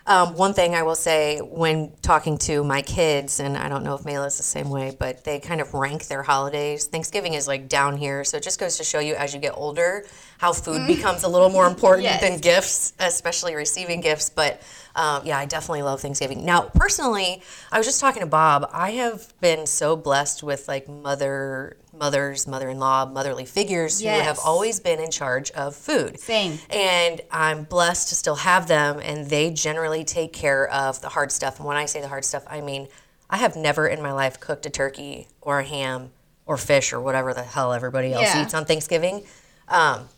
Um, 0.07 0.33
one 0.35 0.53
thing 0.55 0.73
I 0.73 0.81
will 0.81 0.95
say 0.95 1.37
when 1.39 1.91
talking 2.01 2.39
to 2.49 2.63
my 2.63 2.81
kids, 2.81 3.39
and 3.39 3.55
I 3.55 3.69
don't 3.69 3.83
know 3.83 3.93
if 3.93 4.03
Mela 4.05 4.25
is 4.25 4.37
the 4.37 4.43
same 4.57 4.69
way, 4.71 4.95
but 4.97 5.23
they 5.23 5.39
kind 5.39 5.61
of 5.61 5.75
rank 5.75 6.07
their 6.07 6.23
holidays. 6.23 6.85
Thanksgiving 6.85 7.35
is 7.35 7.47
like 7.47 7.69
down 7.69 7.95
here, 7.97 8.23
so 8.23 8.37
it 8.37 8.43
just 8.43 8.59
goes 8.59 8.77
to 8.77 8.83
show 8.83 8.97
you 8.99 9.13
as 9.13 9.35
you 9.35 9.39
get 9.39 9.53
older 9.55 10.05
how 10.39 10.51
food 10.53 10.87
becomes 10.95 11.21
a 11.23 11.27
little 11.27 11.49
more 11.49 11.67
important 11.67 12.05
Yes. 12.05 12.21
than 12.21 12.39
gifts, 12.39 12.93
especially 12.99 13.53
receiving 13.53 14.01
gifts. 14.01 14.31
But 14.31 14.61
um, 14.95 15.21
yeah, 15.25 15.37
I 15.37 15.45
definitely 15.45 15.83
love 15.83 16.01
Thanksgiving. 16.01 16.43
Now, 16.45 16.61
personally, 16.73 17.41
I 17.71 17.77
was 17.77 17.85
just 17.87 17.99
talking 18.01 18.21
to 18.21 18.27
Bob. 18.27 18.69
I 18.73 18.91
have 18.91 19.33
been 19.39 19.65
so 19.65 19.95
blessed 19.95 20.43
with 20.43 20.67
like 20.67 20.87
mother, 20.89 21.77
mothers, 21.93 22.47
mother-in-law, 22.47 23.07
motherly 23.07 23.45
figures 23.45 24.01
who 24.01 24.07
have 24.07 24.39
always 24.43 24.79
been 24.79 24.99
in 24.99 25.11
charge 25.11 25.51
of 25.51 25.75
food. 25.75 26.19
Same. 26.19 26.57
And 26.69 27.21
I'm 27.31 27.63
blessed 27.63 28.09
to 28.09 28.15
still 28.15 28.35
have 28.35 28.67
them, 28.67 28.99
and 29.01 29.29
they 29.29 29.51
generally 29.51 30.03
take 30.03 30.33
care 30.33 30.67
of 30.69 31.01
the 31.01 31.09
hard 31.09 31.31
stuff. 31.31 31.57
And 31.59 31.67
when 31.67 31.77
I 31.77 31.85
say 31.85 32.01
the 32.01 32.07
hard 32.07 32.25
stuff, 32.25 32.43
I 32.47 32.61
mean 32.61 32.87
I 33.29 33.37
have 33.37 33.55
never 33.55 33.87
in 33.87 34.01
my 34.01 34.11
life 34.11 34.39
cooked 34.39 34.65
a 34.65 34.69
turkey 34.71 35.27
or 35.41 35.59
a 35.59 35.63
ham 35.63 36.11
or 36.47 36.57
fish 36.57 36.91
or 36.93 36.99
whatever 36.99 37.31
the 37.33 37.43
hell 37.43 37.73
everybody 37.73 38.11
else 38.11 38.23
Yeah. 38.23 38.41
eats 38.41 38.55
on 38.55 38.65
Thanksgiving. 38.65 39.23
Um, 39.67 40.09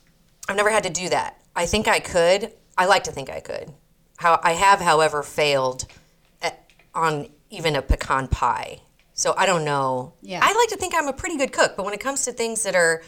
I've 0.48 0.56
never 0.56 0.70
had 0.70 0.84
to 0.84 0.90
do 0.90 1.10
that. 1.10 1.38
I 1.54 1.66
think 1.66 1.90
I 1.90 2.00
could. 2.00 2.54
I 2.78 2.86
like 2.86 3.04
to 3.04 3.12
think 3.12 3.30
I 3.30 3.42
could. 3.42 3.74
How 4.22 4.40
I 4.44 4.52
have, 4.54 4.80
however, 4.80 5.24
failed 5.24 5.88
at, 6.44 6.64
on 6.94 7.28
even 7.50 7.76
a 7.76 7.82
pecan 7.82 8.28
pie. 8.28 8.82
So 9.14 9.34
I 9.36 9.48
don't 9.48 9.66
know. 9.66 10.14
Yeah. 10.22 10.40
I 10.44 10.54
like 10.54 10.70
to 10.70 10.78
think 10.78 10.94
I'm 10.96 11.08
a 11.08 11.14
pretty 11.14 11.38
good 11.38 11.52
cook, 11.52 11.74
but 11.76 11.86
when 11.86 11.96
it 11.96 12.00
comes 12.00 12.26
to 12.26 12.32
things 12.32 12.62
that 12.64 12.76
are, 12.76 13.02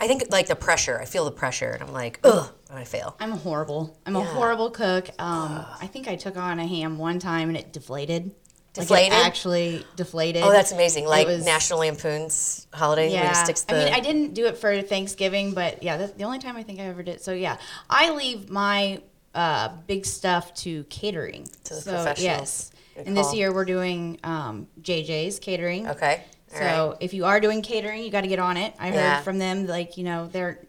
I 0.00 0.06
think 0.08 0.24
like 0.30 0.46
the 0.46 0.56
pressure. 0.56 0.98
I 0.98 1.04
feel 1.04 1.26
the 1.26 1.32
pressure, 1.32 1.68
and 1.68 1.82
I'm 1.82 1.92
like, 1.92 2.18
ugh, 2.24 2.50
and 2.70 2.78
I 2.78 2.84
fail. 2.84 3.14
I'm 3.20 3.32
horrible. 3.32 3.94
I'm 4.06 4.16
a 4.16 4.24
horrible 4.24 4.70
cook. 4.70 5.10
Um, 5.18 5.66
I 5.82 5.86
think 5.86 6.08
I 6.08 6.16
took 6.16 6.38
on 6.38 6.58
a 6.58 6.66
ham 6.66 6.96
one 6.96 7.18
time 7.18 7.48
and 7.50 7.58
it 7.58 7.72
deflated. 7.72 8.32
Like, 8.76 8.88
Deflated? 8.88 9.12
it 9.12 9.26
actually 9.26 9.86
deflated. 9.96 10.42
Oh, 10.42 10.50
that's 10.50 10.72
amazing! 10.72 11.04
Like 11.06 11.28
was- 11.28 11.44
National 11.44 11.78
Lampoon's 11.80 12.66
holiday, 12.72 13.12
Yeah. 13.12 13.44
the. 13.44 13.64
I 13.68 13.84
mean, 13.84 13.94
I 13.94 14.00
didn't 14.00 14.34
do 14.34 14.46
it 14.46 14.56
for 14.58 14.82
Thanksgiving, 14.82 15.52
but 15.54 15.82
yeah, 15.84 15.96
that's 15.98 16.12
the 16.14 16.24
only 16.24 16.40
time 16.40 16.56
I 16.56 16.64
think 16.64 16.80
I 16.80 16.84
ever 16.84 17.02
did. 17.04 17.20
So 17.20 17.32
yeah, 17.32 17.58
I 17.88 18.10
leave 18.10 18.50
my 18.50 19.00
uh, 19.34 19.68
big 19.86 20.06
stuff 20.06 20.54
to 20.54 20.84
catering. 20.84 21.48
To 21.64 21.74
the 21.74 21.80
so, 21.80 21.90
professionals. 21.92 22.22
Yes. 22.22 22.70
Good 22.94 23.06
And 23.08 23.16
this 23.16 23.34
year 23.34 23.52
we're 23.52 23.64
doing 23.64 24.18
um, 24.22 24.68
JJ's 24.80 25.38
catering. 25.40 25.88
okay. 25.88 26.22
All 26.52 26.58
So 26.60 26.88
right. 26.90 26.96
if 27.00 27.12
you 27.12 27.24
are 27.24 27.40
doing 27.40 27.60
catering, 27.62 28.02
you 28.04 28.10
got 28.10 28.20
to 28.20 28.28
get 28.28 28.38
on 28.38 28.56
it. 28.56 28.74
I 28.78 28.92
Yeah. 28.92 29.16
heard 29.16 29.24
from 29.24 29.38
them 29.38 29.66
like 29.66 29.96
you 29.96 30.04
know 30.04 30.28
they're 30.28 30.60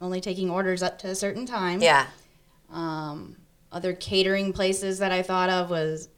only 0.00 0.20
taking 0.20 0.50
orders 0.50 0.82
up 0.82 0.98
to 1.00 1.08
a 1.08 1.14
certain 1.14 1.46
time. 1.46 1.80
Yeah. 1.80 2.06
Um, 2.70 3.36
other 3.72 3.94
catering 3.94 4.52
places 4.52 4.98
that 4.98 5.12
I 5.12 5.22
thought 5.22 5.48
of 5.48 5.70
was 5.70 6.08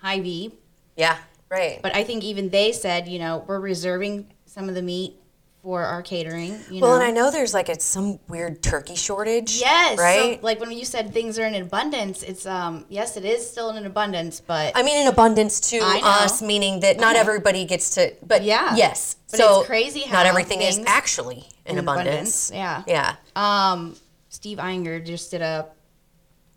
Hy-Vee, 0.00 0.52
Yeah. 0.96 1.16
Right. 1.50 1.80
but 1.82 1.94
I 1.96 2.04
think 2.04 2.22
even 2.24 2.48
they 2.50 2.70
said 2.72 3.08
you 3.08 3.18
know 3.18 3.44
we're 3.48 3.58
reserving 3.60 4.30
some 4.46 4.68
of 4.68 4.74
the 4.76 4.82
meat 4.82 5.16
for 5.64 5.82
our 5.82 6.02
catering. 6.02 6.60
You 6.70 6.82
well, 6.82 6.90
know? 6.90 6.94
and 6.96 7.02
I 7.04 7.10
know 7.10 7.30
there's 7.30 7.54
like 7.54 7.70
it's 7.70 7.86
some 7.86 8.20
weird 8.28 8.62
turkey 8.62 8.94
shortage. 8.94 9.58
Yes. 9.58 9.96
so, 9.96 10.02
Right. 10.04 10.42
like 10.42 10.60
when 10.60 10.70
you 10.70 10.84
said 10.84 11.12
things 11.14 11.38
are 11.38 11.46
in 11.46 11.54
abundance, 11.54 12.22
it's 12.22 12.44
um 12.44 12.84
yes, 12.90 13.16
it 13.16 13.24
is 13.24 13.50
still 13.50 13.70
in 13.70 13.86
abundance, 13.86 14.40
but 14.40 14.72
I 14.76 14.82
mean, 14.82 15.00
in 15.00 15.08
abundance 15.08 15.58
to 15.70 15.78
us, 15.80 16.42
meaning 16.42 16.80
that 16.80 16.98
not 17.00 17.16
everybody 17.16 17.64
gets 17.64 17.94
to. 17.94 18.12
But 18.24 18.44
Yeah. 18.44 18.76
yes. 18.76 19.16
But 19.30 19.38
so 19.38 19.60
it's 19.60 19.66
crazy 19.66 20.04
not 20.12 20.26
everything 20.26 20.60
is 20.60 20.78
actually 20.86 21.44
in, 21.64 21.72
in 21.72 21.78
abundance. 21.78 22.50
abundance, 22.50 22.86
Yeah. 22.86 23.16
um 23.34 23.96
Steve 24.28 24.58
Eighinger 24.58 25.04
just 25.04 25.30
did 25.30 25.40
a 25.40 25.66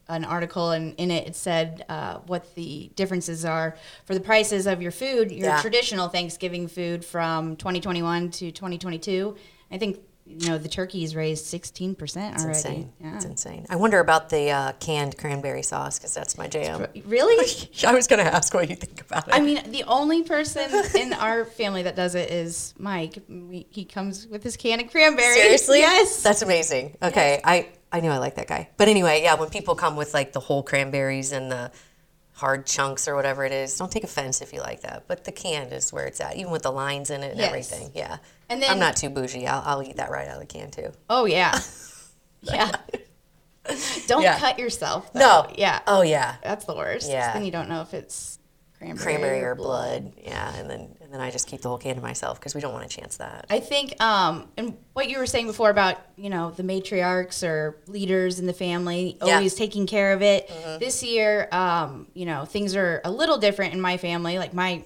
an 0.09 0.23
article 0.25 0.71
and 0.71 0.93
in 0.97 1.11
it 1.11 1.27
it 1.27 1.35
said 1.35 1.83
uh, 1.89 2.19
what 2.27 2.55
the 2.55 2.89
differences 2.95 3.43
are 3.45 3.75
for 4.05 4.13
the 4.13 4.19
prices 4.21 4.65
of 4.67 4.81
your 4.81 4.91
food, 4.91 5.31
your 5.31 5.47
Yeah. 5.49 5.61
traditional 5.61 6.07
Thanksgiving 6.07 6.67
food 6.67 7.03
from 7.03 7.55
2021 7.57 8.31
to 8.31 8.51
2022. 8.51 9.35
I 9.71 9.77
think 9.77 9.99
you 10.29 10.49
know 10.49 10.57
the 10.57 10.67
turkey's 10.67 11.15
raised 11.15 11.45
16 11.45 11.95
percent 11.95 12.35
It's 12.35 12.43
already. 12.43 12.57
insane. 12.59 12.93
Yeah. 13.01 13.15
It's 13.15 13.23
insane. 13.25 13.65
I 13.69 13.77
wonder 13.77 13.99
about 13.99 14.29
the 14.29 14.49
uh, 14.51 14.71
canned 14.73 15.17
cranberry 15.17 15.63
sauce 15.63 15.97
because 15.99 16.13
that's 16.13 16.37
my 16.37 16.47
jam. 16.49 16.85
Really? 17.05 17.45
I 17.87 17.93
was 17.93 18.07
going 18.07 18.23
to 18.25 18.33
ask 18.33 18.53
what 18.53 18.69
you 18.69 18.75
think 18.75 18.99
about 19.01 19.27
it. 19.29 19.33
I 19.33 19.39
mean, 19.39 19.71
the 19.71 19.83
only 19.85 20.23
person 20.23 20.69
in 20.95 21.13
our 21.13 21.45
family 21.45 21.83
that 21.83 21.95
does 21.95 22.13
it 22.15 22.29
is 22.29 22.73
Mike. 22.77 23.19
We, 23.29 23.67
he 23.69 23.85
comes 23.85 24.27
with 24.27 24.43
his 24.43 24.57
can 24.57 24.81
of 24.81 24.91
cranberry. 24.91 25.33
Seriously? 25.35 25.79
Yes. 25.79 26.21
That's 26.23 26.41
amazing. 26.41 26.97
Okay, 27.01 27.39
I 27.45 27.69
I 27.91 27.99
knew 28.01 28.09
I 28.11 28.17
liked 28.17 28.35
that 28.35 28.47
guy. 28.47 28.69
But 28.77 28.87
anyway, 28.89 29.21
yeah, 29.23 29.35
when 29.35 29.49
people 29.49 29.75
come 29.75 29.95
with 29.95 30.13
like 30.13 30.33
the 30.33 30.39
whole 30.41 30.61
cranberries 30.63 31.31
and 31.31 31.51
the 31.51 31.71
hard 32.33 32.65
chunks 32.67 33.07
or 33.07 33.15
whatever 33.15 33.45
it 33.45 33.51
is, 33.51 33.75
don't 33.77 33.91
take 33.91 34.03
offense 34.03 34.41
if 34.41 34.53
you 34.53 34.59
like 34.59 34.81
that. 34.81 35.05
But 35.07 35.23
the 35.23 35.31
canned 35.31 35.73
is 35.73 35.91
where 35.93 36.05
it's 36.05 36.19
at, 36.21 36.35
even 36.35 36.51
with 36.51 36.63
the 36.63 36.71
lines 36.71 37.09
in 37.09 37.23
it 37.23 37.31
and 37.31 37.39
Yes. 37.39 37.47
everything. 37.49 37.91
Yeah. 37.95 38.17
And 38.49 38.63
I'm 38.63 38.77
not 38.79 38.95
too 38.97 39.09
bougie. 39.09 39.47
I'll, 39.47 39.63
I'll 39.65 39.83
eat 39.83 39.95
that 39.97 40.11
right 40.11 40.27
out 40.27 40.35
of 40.35 40.41
the 40.41 40.45
can 40.45 40.69
too. 40.71 40.91
oh 41.09 41.25
yeah. 41.25 41.57
Yeah. 42.43 42.71
Don't 44.07 44.21
Yeah. 44.21 44.37
cut 44.39 44.59
yourself. 44.59 45.11
though. 45.11 45.19
No. 45.19 45.53
Yeah. 45.57 45.79
Oh 45.87 46.01
yeah. 46.01 46.35
That's 46.43 46.65
the 46.65 46.75
worst. 46.75 47.09
Yeah. 47.09 47.33
Then 47.33 47.43
you 47.43 47.51
don't 47.51 47.67
know 47.67 47.81
if 47.81 47.93
it's 47.93 48.37
cranberry, 48.77 49.03
cranberry 49.03 49.41
or 49.43 49.55
blood. 49.55 50.13
Yeah, 50.23 50.55
and 50.55 50.69
then 50.69 50.95
and 51.07 51.13
then 51.13 51.21
I 51.21 51.31
just 51.31 51.47
keep 51.47 51.61
the 51.61 51.69
whole 51.69 51.77
can 51.77 51.95
to 51.95 52.01
myself 52.01 52.37
because 52.37 52.53
we 52.53 52.59
don't 52.59 52.73
want 52.73 52.89
to 52.89 52.93
chance 52.93 53.15
that. 53.15 53.45
I 53.49 53.61
think, 53.61 54.01
um, 54.03 54.49
and 54.57 54.75
what 54.91 55.09
you 55.09 55.19
were 55.19 55.25
saying 55.25 55.47
before 55.47 55.69
about 55.69 55.95
you 56.17 56.29
know 56.29 56.51
the 56.51 56.63
matriarchs 56.63 57.47
or 57.47 57.77
leaders 57.87 58.39
in 58.39 58.45
the 58.45 58.51
family 58.53 59.15
Yeah. 59.23 59.35
always 59.35 59.55
taking 59.55 59.87
care 59.87 60.11
of 60.11 60.21
it. 60.21 60.49
This 60.81 61.03
year, 61.03 61.47
um, 61.53 62.07
you 62.13 62.25
know, 62.25 62.43
things 62.43 62.75
are 62.75 62.99
a 63.05 63.11
little 63.11 63.37
different 63.37 63.73
in 63.73 63.79
my 63.79 63.95
family. 63.95 64.37
Like 64.37 64.53
my 64.53 64.83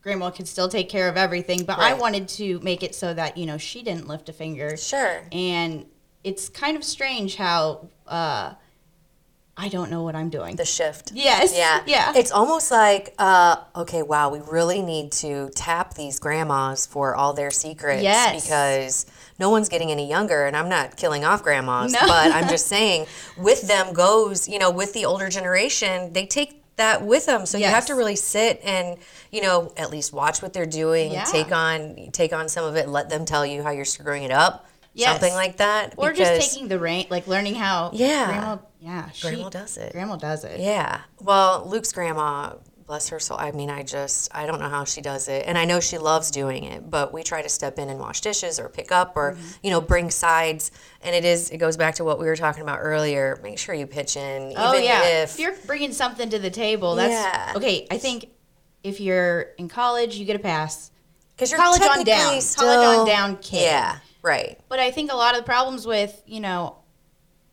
grandma 0.00 0.30
could 0.30 0.48
still 0.48 0.70
take 0.70 0.88
care 0.88 1.10
of 1.10 1.18
everything, 1.18 1.64
but 1.64 1.78
I 1.78 1.92
wanted 1.92 2.26
to 2.28 2.58
make 2.60 2.82
it 2.82 2.94
so 2.94 3.12
that 3.12 3.36
you 3.36 3.44
know 3.44 3.58
she 3.58 3.82
didn't 3.82 4.08
lift 4.08 4.30
a 4.30 4.32
finger. 4.32 4.78
Sure. 4.78 5.22
And 5.30 5.84
it's 6.24 6.48
kind 6.48 6.74
of 6.78 6.84
strange 6.84 7.36
how 7.36 7.90
uh, 8.06 8.54
I 9.62 9.68
don't 9.68 9.90
know 9.90 10.02
what 10.02 10.16
I'm 10.16 10.30
doing. 10.30 10.56
The 10.56 10.64
shift. 10.64 11.12
yes. 11.12 11.54
Yeah. 11.54 11.82
Yeah. 11.86 12.12
It's 12.16 12.32
almost 12.32 12.70
like, 12.70 13.14
uh, 13.18 13.56
okay, 13.76 14.02
wow, 14.02 14.30
we 14.30 14.40
really 14.50 14.80
need 14.80 15.12
to 15.12 15.50
tap 15.54 15.94
these 15.94 16.18
grandmas 16.18 16.86
for 16.86 17.14
all 17.14 17.34
their 17.34 17.50
secrets. 17.50 18.02
Yes. 18.02 18.42
Because 18.42 19.06
no 19.38 19.50
one's 19.50 19.68
getting 19.68 19.90
any 19.90 20.08
younger, 20.08 20.46
and 20.46 20.56
I'm 20.56 20.68
not 20.70 20.96
killing 20.96 21.24
off 21.24 21.42
grandmas, 21.42 21.92
No. 21.92 22.00
but 22.00 22.32
I'm 22.32 22.48
just 22.56 22.68
saying, 22.68 23.06
with 23.36 23.68
them 23.68 23.92
goes, 23.92 24.48
you 24.48 24.58
know, 24.58 24.70
with 24.70 24.94
the 24.94 25.04
older 25.04 25.28
generation, 25.28 26.12
they 26.14 26.24
take 26.26 26.62
that 26.76 27.04
with 27.04 27.26
them. 27.26 27.44
So 27.44 27.58
you 27.58 27.66
have 27.66 27.84
to 27.86 27.94
really 27.94 28.16
sit 28.16 28.60
and, 28.64 28.96
you 29.30 29.42
know, 29.42 29.70
at 29.76 29.90
least 29.90 30.14
watch 30.14 30.40
what 30.40 30.54
they're 30.54 30.64
doing, 30.64 31.12
Yeah. 31.12 31.24
take 31.24 31.52
on 31.52 32.08
take 32.12 32.32
on 32.32 32.48
some 32.48 32.64
of 32.64 32.76
it, 32.76 32.88
let 32.88 33.10
them 33.10 33.26
tell 33.26 33.44
you 33.44 33.62
how 33.62 33.70
you're 33.70 33.84
screwing 33.84 34.22
it 34.22 34.30
up. 34.30 34.66
Yes. 34.94 35.10
Something 35.10 35.34
like 35.34 35.58
that. 35.58 35.94
or 35.98 36.12
just 36.14 36.50
taking 36.52 36.68
the 36.68 36.78
reign, 36.78 37.06
like 37.10 37.26
learning 37.26 37.54
how. 37.56 37.90
Yeah. 37.92 38.26
Grandma. 38.26 38.56
Yeah. 38.80 39.10
She, 39.10 39.28
Grandma 39.28 39.48
does 39.50 39.76
it. 39.76 39.92
Grandma 39.92 40.16
does 40.16 40.44
it. 40.44 40.58
Yeah. 40.60 41.02
Well, 41.20 41.64
Luke's 41.68 41.92
grandma, 41.92 42.54
bless 42.86 43.10
her 43.10 43.20
soul. 43.20 43.36
I 43.38 43.52
mean, 43.52 43.70
I 43.70 43.82
just, 43.82 44.34
I 44.34 44.46
don't 44.46 44.58
know 44.58 44.68
how 44.68 44.84
she 44.84 45.00
does 45.00 45.28
it. 45.28 45.44
And 45.46 45.56
I 45.58 45.64
know 45.64 45.78
she 45.80 45.98
loves 45.98 46.30
doing 46.30 46.64
it, 46.64 46.90
but 46.90 47.12
we 47.12 47.22
try 47.22 47.40
to 47.42 47.48
step 47.48 47.78
in 47.78 47.88
and 47.88 48.00
wash 48.00 48.20
dishes 48.20 48.58
or 48.58 48.68
pick 48.68 48.90
up 48.90 49.12
or, 49.16 49.32
Mm-hmm. 49.32 49.48
you 49.62 49.70
know, 49.70 49.80
bring 49.80 50.10
sides. 50.10 50.72
And 51.02 51.14
it 51.14 51.24
is, 51.24 51.50
it 51.50 51.58
goes 51.58 51.76
back 51.76 51.96
to 51.96 52.04
what 52.04 52.18
we 52.18 52.26
were 52.26 52.34
talking 52.36 52.62
about 52.62 52.78
earlier. 52.80 53.38
Make 53.42 53.58
sure 53.58 53.74
you 53.74 53.86
pitch 53.86 54.16
in. 54.16 54.54
Oh 54.56 54.72
even 54.72 54.84
yeah. 54.84 55.22
If, 55.22 55.34
If 55.34 55.40
you're 55.40 55.54
bringing 55.66 55.92
something 55.92 56.30
to 56.30 56.38
the 56.38 56.50
table, 56.50 56.94
that's 56.96 57.12
Yeah. 57.12 57.52
okay. 57.56 57.86
I 57.90 57.98
think 57.98 58.30
if 58.82 58.98
you're 58.98 59.50
in 59.58 59.68
college, 59.68 60.16
you 60.16 60.24
get 60.24 60.36
a 60.36 60.40
pass. 60.40 60.90
because 61.36 61.50
you're 61.52 61.60
college 61.60 61.82
on 61.82 62.02
down. 62.02 62.40
Still, 62.40 62.64
College 62.64 62.98
on 63.00 63.06
down 63.06 63.36
kid. 63.36 63.62
Yeah. 63.62 63.98
Right. 64.22 64.58
But 64.68 64.80
I 64.80 64.90
think 64.90 65.12
a 65.12 65.16
lot 65.16 65.34
of 65.34 65.40
the 65.42 65.44
problems 65.46 65.86
with 65.86 66.20
you 66.26 66.40
know 66.40 66.76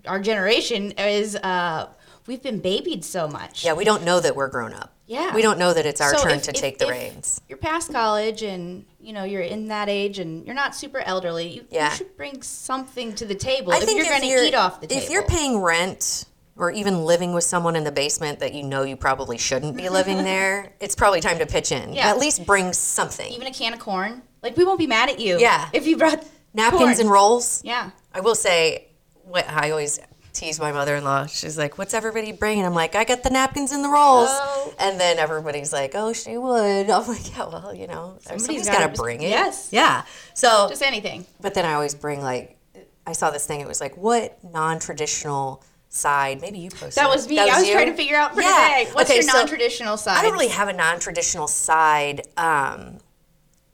our 0.07 0.19
generation 0.19 0.91
is 0.93 1.35
uh, 1.35 1.87
we've 2.25 2.41
been 2.43 2.59
babied 2.59 3.03
so 3.05 3.27
much. 3.27 3.63
Yeah. 3.65 3.73
We 3.73 3.83
don't 3.85 4.03
know 4.03 4.19
that 4.19 4.35
we're 4.35 4.49
grown 4.49 4.73
up. 4.73 4.93
Yeah. 5.05 5.33
We 5.33 5.41
don't 5.41 5.57
know 5.57 5.73
that 5.73 5.85
it's 5.85 6.01
our 6.01 6.13
So 6.15 6.23
turn 6.23 6.33
if- 6.37 6.43
to 6.43 6.51
if- 6.51 6.55
take 6.57 6.77
the 6.79 6.87
reins. 6.87 7.39
You're 7.47 7.57
past 7.57 7.91
college 7.91 8.41
and 8.43 8.85
you 8.99 9.13
know 9.13 9.23
you're 9.23 9.41
in 9.41 9.67
that 9.69 9.87
age 9.87 10.19
and 10.19 10.45
you're 10.45 10.55
not 10.55 10.75
super 10.75 10.99
elderly. 10.99 11.47
You, 11.47 11.65
Yeah. 11.69 11.91
you 11.91 11.95
should 11.97 12.17
bring 12.17 12.41
something 12.41 13.13
to 13.15 13.25
the 13.25 13.35
table 13.35 13.71
I 13.73 13.77
if 13.77 13.83
think 13.83 13.97
you're 13.97 14.07
going 14.07 14.21
to 14.21 14.47
eat 14.47 14.53
off 14.55 14.81
the 14.81 14.87
table. 14.87 15.01
If 15.01 15.09
you're 15.09 15.23
paying 15.23 15.59
rent 15.59 16.25
or 16.57 16.71
even 16.71 17.05
living 17.05 17.33
with 17.33 17.43
someone 17.45 17.75
in 17.77 17.83
the 17.85 17.91
basement 17.91 18.39
that 18.39 18.53
you 18.53 18.63
know 18.63 18.83
you 18.83 18.97
probably 18.97 19.37
shouldn't 19.37 19.77
be 19.77 19.87
living 19.87 20.17
there, 20.23 20.73
it's 20.81 20.95
probably 20.95 21.21
time 21.21 21.39
to 21.39 21.45
pitch 21.45 21.71
in. 21.71 21.93
Yeah. 21.93 22.09
At 22.09 22.17
least 22.17 22.45
bring 22.45 22.73
something. 22.73 23.31
even 23.31 23.47
a 23.47 23.53
can 23.53 23.73
of 23.73 23.79
corn, 23.79 24.23
like 24.43 24.57
we 24.57 24.65
won't 24.65 24.79
be 24.79 24.87
mad 24.87 25.09
at 25.09 25.19
you. 25.21 25.39
Yeah. 25.39 25.69
If 25.71 25.87
you 25.87 25.95
brought 25.95 26.25
Napkins 26.53 26.81
corn. 26.81 26.99
and 26.99 27.09
rolls. 27.11 27.61
Yeah. 27.63 27.91
I 28.13 28.19
will 28.19 28.35
say, 28.35 28.86
what 29.27 29.47
I 29.49 29.71
always 29.71 29.99
tease 30.33 30.59
my 30.59 30.71
mother-in-law. 30.71 31.25
She's 31.27 31.57
like, 31.57 31.77
"What's 31.77 31.93
everybody 31.93 32.31
bringing?" 32.31 32.65
I'm 32.65 32.73
like, 32.73 32.95
"I 32.95 33.03
got 33.03 33.23
the 33.23 33.29
napkins 33.29 33.71
and 33.71 33.83
the 33.83 33.89
rolls." 33.89 34.29
Oh. 34.31 34.73
And 34.79 34.99
then 34.99 35.17
everybody's 35.19 35.73
like, 35.73 35.93
"Oh, 35.95 36.13
she 36.13 36.37
would." 36.37 36.89
I'm 36.89 37.07
like, 37.07 37.35
"Yeah, 37.35 37.47
well, 37.47 37.73
you 37.73 37.87
know, 37.87 38.17
somebody's 38.21 38.67
got 38.67 38.79
gotta- 38.79 38.93
bring 39.01 39.21
it." 39.21 39.29
Yes. 39.29 39.69
Yeah. 39.71 40.03
So 40.33 40.67
Just 40.69 40.81
anything. 40.83 41.25
But 41.41 41.53
then 41.53 41.65
I 41.65 41.73
always 41.73 41.95
bring 41.95 42.21
like, 42.21 42.57
I 43.05 43.13
saw 43.13 43.31
this 43.31 43.45
thing. 43.45 43.61
It 43.61 43.67
was 43.67 43.81
like, 43.81 43.95
what 43.97 44.37
non-traditional 44.43 45.63
side? 45.89 46.41
Maybe 46.41 46.59
you 46.59 46.69
posted. 46.69 46.95
That 46.95 47.09
was 47.09 47.27
me. 47.27 47.39
I 47.39 47.45
was 47.45 47.65
you? 47.67 47.73
trying 47.73 47.87
to 47.87 47.93
figure 47.95 48.17
out 48.17 48.35
for 48.35 48.41
Yeah. 48.41 48.47
today. 48.83 48.89
What's 48.93 49.09
Okay, 49.09 49.21
your 49.23 49.33
non-traditional 49.33 49.97
side? 49.97 50.17
I 50.19 50.21
don't 50.23 50.33
really 50.33 50.49
have 50.49 50.67
a 50.67 50.73
non-traditional 50.73 51.47
side. 51.47 52.27
Um, 52.37 52.99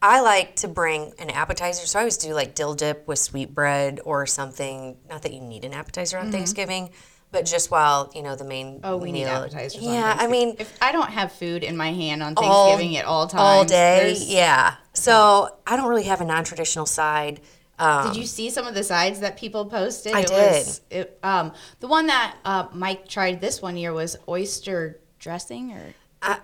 I 0.04 0.20
like 0.20 0.58
to 0.58 0.68
bring 0.68 1.14
an 1.18 1.30
appetizer, 1.30 1.88
so 1.88 1.98
I 1.98 2.02
always 2.02 2.18
do 2.18 2.34
like 2.34 2.56
dill 2.56 2.74
dip 2.74 3.08
with 3.08 3.20
sweet 3.20 3.56
bread 3.56 4.02
or 4.04 4.26
something. 4.26 4.98
Not 5.10 5.22
that 5.22 5.32
you 5.32 5.40
need 5.40 5.64
an 5.64 5.72
appetizer 5.74 6.18
on 6.18 6.30
Thanksgiving, 6.30 6.90
but 7.32 7.46
just 7.46 7.72
while 7.72 8.12
you 8.14 8.22
know 8.22 8.36
the 8.36 8.44
main. 8.44 8.76
Mm-hmm. 8.76 8.86
Oh, 8.86 8.98
we 8.98 9.14
need 9.14 9.24
meal- 9.24 9.30
appetizers. 9.30 9.82
on 9.82 9.94
Yeah, 9.94 10.18
I 10.20 10.28
mean, 10.28 10.58
if 10.60 10.78
I 10.82 10.92
don't 10.92 11.10
have 11.10 11.32
food 11.32 11.64
in 11.64 11.78
my 11.78 11.94
hand 11.94 12.22
on 12.22 12.34
all- 12.36 12.68
Thanksgiving 12.68 12.98
at 12.98 13.06
all 13.06 13.28
times, 13.28 13.42
all 13.42 13.64
day. 13.64 14.16
Yeah. 14.20 14.76
So 14.92 15.58
I 15.66 15.78
don't 15.78 15.88
really 15.88 16.04
have 16.04 16.20
a 16.20 16.26
non-traditional 16.26 16.86
side. 16.86 17.40
Um, 17.80 18.08
Did 18.08 18.18
you 18.18 18.26
see 18.26 18.50
some 18.50 18.68
of 18.68 18.76
the 18.76 18.84
sides 18.84 19.22
that 19.22 19.38
people 19.38 19.66
posted? 19.68 20.14
I 20.14 20.20
it 20.20 20.28
did. 20.28 20.68
Was, 20.68 20.82
it, 20.92 21.20
um, 21.24 21.54
the 21.80 21.88
one 21.88 22.08
that 22.08 22.36
uh, 22.44 22.68
Mike 22.74 23.08
tried 23.08 23.40
this 23.40 23.62
one 23.62 23.78
year 23.78 23.94
was 23.94 24.18
oyster 24.28 25.00
dressing, 25.18 25.72
or 25.72 25.94
I, 26.22 26.40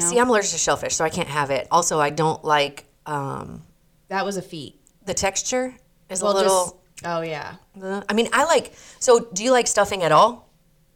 See, 0.00 0.18
I'm 0.18 0.28
allergic 0.28 0.50
to 0.50 0.58
shellfish, 0.58 0.96
so 0.96 1.04
I 1.04 1.08
can't 1.10 1.28
have 1.28 1.50
it. 1.50 1.68
Also, 1.70 2.00
I 2.00 2.10
don't 2.10 2.44
like 2.44 2.86
um, 3.06 3.62
that 4.08 4.24
was 4.24 4.36
a 4.36 4.42
feat. 4.42 4.80
the 5.06 5.14
texture. 5.14 5.74
Is 6.10 6.22
Well, 6.22 6.32
a 6.32 6.36
little. 6.36 6.64
just 6.64 7.06
oh 7.06 7.20
yeah, 7.22 7.54
uh, 7.82 8.02
I 8.08 8.12
mean, 8.12 8.28
I 8.32 8.44
like. 8.44 8.72
So, 9.00 9.20
do 9.32 9.42
you 9.44 9.50
like 9.52 9.66
stuffing 9.66 10.02
at 10.02 10.12
all? 10.12 10.44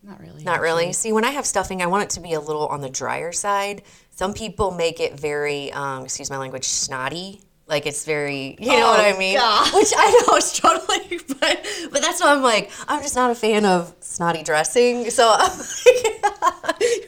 not 0.02 0.20
really. 0.20 0.42
Not 0.44 0.60
really. 0.60 0.92
See, 0.92 1.12
when 1.12 1.24
I 1.24 1.30
have 1.30 1.44
stuffing, 1.44 1.82
I 1.82 1.86
want 1.86 2.04
it 2.04 2.10
to 2.10 2.20
be 2.20 2.32
a 2.32 2.40
little 2.40 2.66
on 2.68 2.80
the 2.80 2.88
drier 2.88 3.32
side. 3.32 3.82
Some 4.10 4.32
people 4.32 4.70
make 4.70 5.00
it 5.00 5.18
very, 5.18 5.70
um, 5.72 6.04
excuse 6.04 6.30
my 6.30 6.38
language, 6.38 6.64
snotty. 6.64 7.42
Like 7.66 7.84
it's 7.84 8.04
very, 8.06 8.56
you 8.58 8.68
know 8.72 8.86
what 8.86 9.00
I 9.00 9.18
mean? 9.18 9.36
God. 9.36 9.74
Which 9.74 9.92
I 9.94 10.24
know 10.26 10.36
is 10.36 10.52
totally, 10.54 11.18
but 11.40 11.66
but 11.92 12.00
that's 12.00 12.20
why 12.22 12.32
I'm 12.32 12.42
like, 12.42 12.70
I'm 12.86 13.02
just 13.02 13.14
not 13.16 13.30
a 13.30 13.34
fan 13.34 13.66
of 13.66 13.94
snotty 14.00 14.42
dressing. 14.42 15.10
So 15.10 15.30
I'm 15.36 15.58
like, 15.58 17.07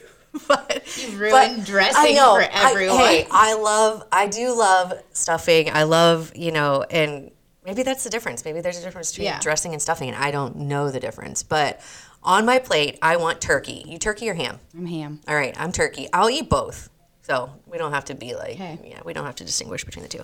but 0.67 0.97
You 0.97 1.17
ruined 1.17 1.65
dressing 1.65 1.95
I 1.97 2.11
know. 2.13 2.35
for 2.35 2.41
I- 2.43 2.97
hey, 2.97 3.27
I 3.31 3.53
love, 3.55 4.03
I 4.11 4.27
do 4.27 4.53
love 4.57 4.93
stuffing. 5.13 5.69
I 5.71 5.83
love, 5.83 6.31
you 6.35 6.51
know, 6.51 6.83
and 6.89 7.31
maybe 7.65 7.83
that's 7.83 8.03
the 8.03 8.09
difference. 8.09 8.43
Maybe 8.45 8.61
there's 8.61 8.77
a 8.77 8.81
difference 8.83 9.11
between 9.11 9.27
Yeah. 9.27 9.39
dressing 9.39 9.73
and 9.73 9.81
stuffing, 9.81 10.09
and 10.09 10.17
I 10.17 10.31
don't 10.31 10.55
know 10.57 10.89
the 10.91 10.99
difference. 10.99 11.43
But 11.43 11.79
on 12.23 12.45
my 12.45 12.59
plate, 12.59 12.99
I 13.01 13.17
want 13.17 13.41
turkey. 13.41 13.83
You 13.87 13.97
turkey 13.97 14.29
or 14.29 14.33
ham? 14.35 14.59
I'm 14.77 14.85
ham. 14.85 15.21
All 15.27 15.35
right, 15.35 15.55
I'm 15.59 15.71
turkey. 15.71 16.07
I'll 16.13 16.29
eat 16.29 16.49
both. 16.49 16.89
So 17.23 17.51
we 17.67 17.77
don't 17.77 17.93
have 17.93 18.05
to 18.05 18.15
be 18.15 18.33
like, 18.35 18.55
Okay. 18.55 18.79
yeah, 18.83 18.99
we 19.05 19.13
don't 19.13 19.25
have 19.25 19.35
to 19.35 19.43
distinguish 19.45 19.85
between 19.85 20.03
the 20.03 20.09
two. 20.09 20.23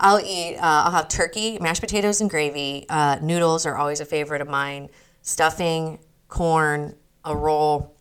I'll 0.00 0.18
eat, 0.18 0.56
uh, 0.56 0.60
I'll 0.86 0.90
have 0.92 1.08
turkey, 1.08 1.58
mashed 1.60 1.80
potatoes, 1.82 2.20
and 2.22 2.28
gravy. 2.30 2.86
Uh, 2.88 3.18
noodles 3.20 3.64
are 3.66 3.76
always 3.76 4.00
a 4.00 4.04
favorite 4.06 4.40
of 4.40 4.48
mine. 4.48 4.88
Stuffing, 5.22 5.98
corn, 6.28 6.94
a 7.24 7.36
roll. 7.36 7.94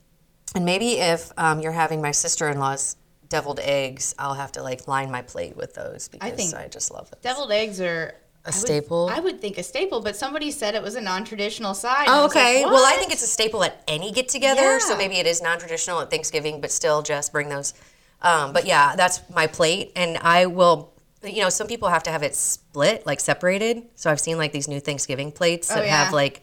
And 0.55 0.65
maybe 0.65 0.93
if 0.99 1.31
um, 1.37 1.59
you're 1.59 1.71
having 1.71 2.01
my 2.01 2.11
sister 2.11 2.49
in 2.49 2.59
law's 2.59 2.95
deviled 3.29 3.59
eggs, 3.61 4.15
I'll 4.17 4.33
have 4.33 4.51
to 4.53 4.63
like 4.63 4.87
line 4.87 5.11
my 5.11 5.21
plate 5.21 5.55
with 5.57 5.73
those 5.73 6.07
because 6.07 6.31
I, 6.31 6.35
think 6.35 6.71
just 6.71 6.91
love 6.91 7.09
it. 7.11 7.21
Deviled 7.21 7.51
eggs 7.51 7.79
are 7.81 8.15
A 8.45 8.47
I 8.47 8.47
would- 8.47 8.53
staple? 8.53 9.09
I 9.11 9.19
would 9.19 9.41
think 9.41 9.57
a 9.57 9.63
staple, 9.63 10.01
but 10.01 10.15
somebody 10.15 10.49
said 10.51 10.73
it 10.75 10.81
was 10.81 10.95
a 10.95 11.01
non-traditional 11.01 11.73
side. 11.73 12.05
Oh, 12.07 12.11
I 12.11 12.21
like, 12.21 12.31
okay. 12.31 12.65
well, 12.65 12.85
I 12.85 12.95
think 12.97 13.11
it's 13.11 13.23
a 13.23 13.27
staple 13.27 13.63
at 13.63 13.83
any 13.87 14.11
get 14.11 14.29
together. 14.29 14.79
So 14.79 14.97
maybe 14.97 15.15
it 15.17 15.27
is 15.27 15.41
non 15.41 15.59
traditional 15.59 15.99
at 15.99 16.09
Thanksgiving, 16.09 16.61
but 16.61 16.71
still 16.71 17.01
just 17.01 17.31
bring 17.33 17.49
those. 17.49 17.73
Um, 18.21 18.53
but 18.53 18.65
yeah, 18.65 18.95
that's 18.95 19.21
my 19.29 19.45
plate. 19.47 19.91
And 19.95 20.17
I 20.17 20.45
will, 20.47 20.93
you 21.23 21.41
know, 21.41 21.49
some 21.49 21.67
people 21.67 21.89
have 21.89 22.03
to 22.03 22.09
have 22.11 22.23
it 22.23 22.33
split, 22.35 23.05
like 23.05 23.19
separated. 23.19 23.83
So 23.95 24.09
I've 24.09 24.19
seen 24.21 24.37
like 24.37 24.53
these 24.53 24.67
new 24.67 24.79
Thanksgiving 24.79 25.31
plates 25.31 25.67
that 25.67 25.79
Oh, 25.79 25.83
yeah. 25.83 26.03
have 26.05 26.13
like 26.13 26.41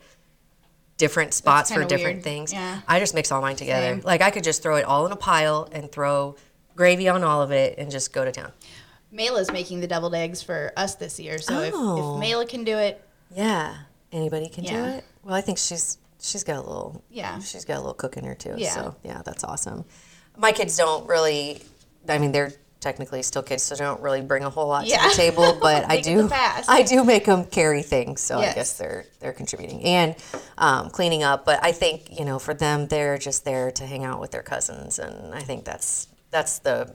different 1.05 1.35
spots 1.35 1.71
for 1.71 1.83
different 1.85 2.17
weird. 2.17 2.25
things. 2.25 2.53
Yeah. 2.53 2.81
I 2.89 2.99
just 2.99 3.15
mix 3.15 3.31
all 3.31 3.43
mine 3.43 3.57
together. 3.57 3.97
Same. 3.97 4.01
Like 4.05 4.23
I 4.23 4.31
could 4.31 4.43
just 4.45 4.63
throw 4.63 4.77
it 4.77 4.85
all 4.87 5.05
in 5.07 5.13
a 5.13 5.17
pile 5.17 5.69
and 5.73 5.93
throw 5.93 6.37
gravy 6.77 7.09
on 7.09 7.23
all 7.23 7.43
of 7.43 7.51
it 7.53 7.79
and 7.79 7.91
just 7.91 8.13
go 8.13 8.25
to 8.25 8.33
town. 8.33 8.53
Mayla's 9.13 9.53
making 9.53 9.81
the 9.81 9.87
deviled 9.87 10.15
eggs 10.15 10.43
for 10.43 10.73
us 10.77 10.95
this 10.95 11.21
year. 11.21 11.39
So 11.39 11.61
if, 11.61 11.75
Oh. 11.77 12.19
if 12.19 12.25
Mayla 12.25 12.49
can 12.49 12.65
do 12.65 12.79
it, 12.79 13.05
Yeah. 13.35 13.75
Anybody 14.13 14.49
can 14.49 14.65
do 14.65 14.77
it. 14.77 15.05
Well, 15.25 15.35
I 15.35 15.41
think 15.43 15.59
she's 15.59 15.99
she's 16.21 16.43
got 16.45 16.57
a 16.57 16.67
little 16.67 17.03
Yeah. 17.11 17.39
she's 17.41 17.65
got 17.67 17.75
a 17.77 17.81
little 17.81 17.95
cook 17.95 18.17
in 18.17 18.25
her 18.25 18.35
too. 18.35 18.55
Yeah. 18.57 18.71
So 18.75 18.97
yeah, 19.03 19.21
that's 19.25 19.45
awesome. 19.45 19.85
My 20.37 20.53
kids 20.53 20.77
don't 20.77 21.07
really. 21.09 21.63
I 22.09 22.19
mean, 22.19 22.33
they're 22.33 22.53
technically 22.85 23.23
still 23.23 23.43
kids, 23.43 23.63
so 23.63 23.75
they 23.75 23.83
don't 23.83 24.01
really 24.03 24.21
bring 24.21 24.45
a 24.45 24.51
whole 24.51 24.69
lot 24.69 24.87
to 24.87 24.91
the 24.91 25.15
table. 25.17 25.59
But 25.65 25.91
I 25.91 26.01
do. 26.01 26.29
I 26.69 26.83
do 26.87 27.03
make 27.05 27.25
them 27.25 27.47
carry 27.47 27.83
things, 27.83 28.21
so 28.21 28.39
I 28.39 28.53
guess 28.53 28.77
they're 28.77 29.07
they're 29.21 29.33
contributing 29.33 29.83
and 29.83 30.15
um, 30.59 30.91
cleaning 30.91 31.23
up. 31.23 31.45
But 31.45 31.65
I 31.65 31.73
think 31.73 32.19
you 32.19 32.25
know, 32.25 32.39
for 32.39 32.53
them, 32.53 32.87
they're 32.87 33.19
just 33.19 33.45
there 33.45 33.71
to 33.73 33.87
hang 33.87 34.05
out 34.05 34.21
with 34.21 34.31
their 34.31 34.43
cousins, 34.43 34.99
and 34.99 35.35
I 35.35 35.41
think 35.41 35.65
that's 35.65 36.09
that's 36.31 36.59
the 36.59 36.95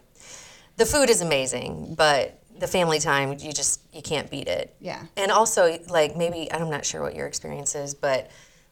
the 0.77 0.85
food 0.85 1.09
is 1.09 1.21
amazing, 1.21 1.95
but 1.97 2.39
the 2.59 2.67
family 2.67 2.99
time 2.99 3.35
you 3.39 3.51
just 3.51 3.81
you 3.93 4.01
can't 4.01 4.29
beat 4.29 4.47
it. 4.47 4.75
Yeah. 4.79 5.03
And 5.17 5.31
also 5.31 5.79
like 5.89 6.15
maybe 6.15 6.51
I'm 6.51 6.69
not 6.69 6.85
sure 6.85 7.01
what 7.01 7.15
your 7.15 7.27
experience 7.27 7.73
is, 7.75 7.95
but 7.95 8.29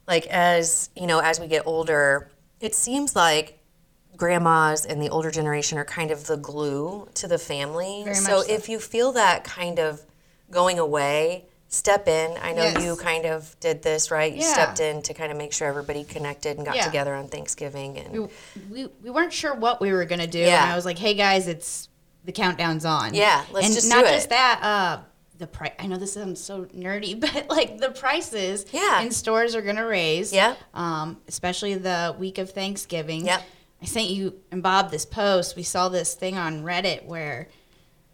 like 0.07 0.27
as 0.27 0.89
you 0.95 1.07
know, 1.07 1.19
as 1.19 1.39
we 1.39 1.47
get 1.47 1.65
older, 1.65 2.29
it 2.59 2.75
seems 2.75 3.15
like 3.15 3.56
grandmas 4.17 4.85
and 4.85 5.01
the 5.01 5.09
older 5.09 5.31
generation 5.31 5.77
are 5.77 5.85
kind 5.85 6.11
of 6.11 6.25
the 6.27 6.37
glue 6.37 7.07
to 7.13 7.27
the 7.27 7.37
family. 7.37 8.01
Very 8.03 8.15
so, 8.15 8.41
so. 8.41 8.51
if 8.53 8.67
you 8.67 8.79
feel 8.79 9.13
that 9.13 9.43
kind 9.43 9.79
of 9.79 10.01
going 10.51 10.79
away, 10.79 11.45
step 11.69 12.07
in. 12.07 12.37
I 12.41 12.53
know 12.53 12.63
Yes. 12.63 12.83
you 12.83 12.95
kind 12.95 13.25
of 13.25 13.55
did 13.59 13.83
this, 13.83 14.09
right? 14.09 14.31
You 14.33 14.39
Yeah. 14.41 14.53
stepped 14.53 14.79
in 14.79 15.01
to 15.03 15.13
kind 15.13 15.31
of 15.31 15.37
make 15.37 15.51
sure 15.53 15.67
everybody 15.67 16.03
connected 16.03 16.57
and 16.57 16.65
got 16.65 16.75
Yeah. 16.77 16.85
together 16.85 17.13
on 17.13 17.27
Thanksgiving 17.27 17.97
and 17.99 18.11
we, 18.13 18.19
we, 18.71 18.89
we 19.03 19.09
weren't 19.09 19.33
sure 19.33 19.53
what 19.53 19.81
we 19.81 19.91
were 19.91 20.05
gonna 20.05 20.27
do. 20.27 20.39
Yeah. 20.39 20.63
And 20.63 20.71
I 20.71 20.75
was 20.75 20.85
like, 20.85 20.97
hey 20.97 21.13
guys, 21.13 21.47
it's 21.47 21.89
the 22.23 22.31
countdown's 22.31 22.85
on. 22.85 23.13
Yeah, 23.13 23.43
let's 23.51 23.65
and 23.67 23.75
just 23.75 23.89
not 23.89 24.05
just 24.05 24.29
that, 24.29 24.59
uh, 24.63 25.03
the 25.37 25.47
price. 25.47 25.73
I 25.77 25.85
know 25.87 25.97
this 25.97 26.13
sounds 26.13 26.41
so 26.41 26.65
nerdy, 26.75 27.19
but 27.19 27.49
like 27.49 27.77
the 27.77 27.91
prices 27.91 28.65
Yeah. 28.71 29.01
in 29.01 29.11
stores 29.11 29.53
are 29.53 29.61
gonna 29.61 29.85
raise. 29.85 30.31
Yep. 30.33 30.57
Um, 30.73 31.17
especially 31.27 31.75
the 31.75 32.15
week 32.17 32.37
of 32.37 32.51
Thanksgiving. 32.51 33.25
Yep. 33.25 33.43
I 33.81 33.85
sent 33.85 34.09
you 34.09 34.35
and 34.51 34.63
Bob 34.63 34.91
this 34.91 35.05
post. 35.05 35.55
We 35.55 35.63
saw 35.63 35.89
this 35.89 36.13
thing 36.15 36.37
on 36.37 36.63
Reddit 36.63 37.05
where. 37.05 37.47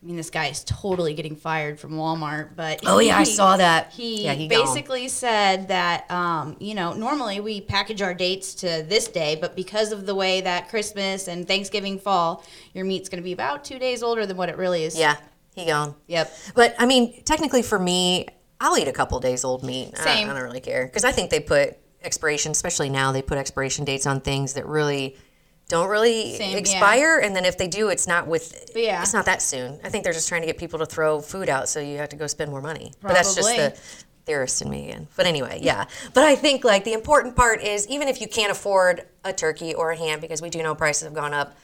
I 0.02 0.06
mean, 0.06 0.18
this 0.18 0.30
guy 0.32 0.48
is 0.48 0.66
totally 0.66 1.14
getting 1.14 1.38
fired 1.38 1.80
from 1.80 1.92
Walmart, 1.94 2.58
but 2.58 2.82
Oh, 2.86 3.00
yeah, 3.00 3.18
I 3.18 3.24
saw 3.24 3.56
that. 3.56 3.94
He, 3.94 4.26
Yeah, 4.26 4.34
he 4.34 4.50
gone. 4.50 4.60
basically 4.66 5.08
said 5.08 5.70
that 5.70 6.12
um, 6.12 6.58
you 6.60 6.76
know 6.76 6.92
normally 6.92 7.40
we 7.40 7.62
package 7.62 8.02
our 8.02 8.14
dates 8.14 8.54
to 8.56 8.84
this 8.86 9.08
day, 9.08 9.38
but 9.40 9.56
because 9.56 9.94
of 9.94 10.06
the 10.06 10.14
way 10.14 10.42
that 10.42 10.68
Christmas 10.68 11.30
and 11.30 11.48
Thanksgiving 11.48 12.00
fall, 12.00 12.44
your 12.74 12.84
meat's 12.84 13.08
going 13.08 13.22
to 13.22 13.24
be 13.24 13.32
about 13.32 13.64
two 13.64 13.80
days 13.80 14.04
older 14.04 14.26
than 14.26 14.36
what 14.36 14.50
it 14.50 14.58
really 14.58 14.84
is. 14.84 15.00
yeah, 15.00 15.16
he 15.56 15.66
gone. 15.68 15.96
Yep. 16.08 16.34
But 16.54 16.76
I 16.78 16.86
mean, 16.86 17.24
technically 17.24 17.62
for 17.62 17.80
me, 17.80 18.28
I'll 18.60 18.78
eat 18.78 18.90
a 18.90 18.94
couple 18.94 19.18
days 19.22 19.46
old 19.46 19.64
meat. 19.64 19.94
I- 19.98 20.04
Same. 20.04 20.30
I, 20.30 20.34
don't 20.34 20.44
really 20.44 20.60
care 20.60 20.86
because 20.86 21.06
I 21.06 21.14
think 21.14 21.30
they 21.30 21.40
put 21.40 21.78
expiration, 22.02 22.52
especially 22.52 22.90
now, 22.90 23.14
they 23.14 23.22
put 23.22 23.38
expiration 23.38 23.86
dates 23.86 24.06
on 24.06 24.20
things 24.20 24.56
that 24.56 24.66
really 24.66 25.16
don't 25.74 25.90
really 25.90 26.36
Same, 26.38 26.52
yeah. 26.52 26.58
expire. 26.58 27.18
And 27.18 27.36
then 27.36 27.46
if 27.46 27.58
they 27.58 27.68
do, 27.68 27.90
it's 27.90 28.06
not 28.08 28.28
with. 28.28 28.72
Yeah. 28.76 29.02
It's 29.02 29.14
not 29.14 29.26
that 29.26 29.42
soon. 29.42 29.80
I 29.84 29.90
think 29.90 30.04
they're 30.04 30.14
just 30.14 30.30
trying 30.30 30.42
to 30.42 30.46
get 30.48 30.60
people 30.60 30.78
to 30.80 30.86
throw 30.86 31.20
food 31.20 31.50
out, 31.50 31.68
so 31.68 31.80
you 31.80 31.98
have 31.98 32.10
to 32.10 32.16
go 32.16 32.28
spend 32.28 32.52
more 32.52 32.62
money. 32.62 32.92
Probably. 33.02 33.02
But 33.02 33.14
that's 33.16 33.34
just 33.36 33.56
the 33.56 33.76
theorist 34.26 34.62
in 34.62 34.70
me 34.70 34.90
again. 34.90 35.08
But 35.18 35.26
anyway, 35.26 35.60
yeah. 35.64 35.86
But 36.14 36.26
I 36.26 36.36
think 36.36 36.64
like 36.64 36.84
the 36.84 36.94
important 36.94 37.36
part 37.36 37.62
is 37.62 37.88
even 37.88 38.08
if 38.08 38.22
you 38.22 38.28
can't 38.28 38.52
afford 38.52 39.06
a 39.26 39.34
turkey 39.34 39.74
or 39.74 39.92
a 39.92 39.98
ham 39.98 40.20
because 40.20 40.42
we 40.44 40.52
do 40.52 40.62
know 40.62 40.76
prices 40.76 41.04
have 41.06 41.14
gone 41.16 41.34
up, 41.34 41.58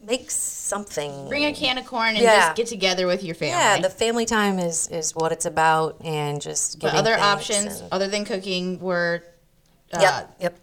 make 0.00 0.30
something. 0.30 1.28
Bring 1.28 1.44
a 1.44 1.52
can 1.52 1.76
of 1.76 1.84
corn 1.86 2.14
and 2.16 2.18
Yeah. 2.18 2.46
just 2.46 2.56
get 2.56 2.66
together 2.68 3.06
with 3.06 3.22
your 3.22 3.34
family. 3.34 3.52
Yeah, 3.52 3.80
the 3.82 3.90
family 3.90 4.24
time 4.24 4.58
is 4.58 4.88
is 4.88 5.14
what 5.14 5.30
it's 5.30 5.44
about, 5.44 6.00
and 6.02 6.40
just 6.40 6.80
but 6.80 6.94
other 6.94 7.14
options 7.18 7.80
and- 7.80 7.92
other 7.92 8.08
than 8.08 8.24
cooking 8.24 8.80
were. 8.80 9.22
Uh, 9.92 9.98
yep, 10.00 10.36
yep. 10.40 10.58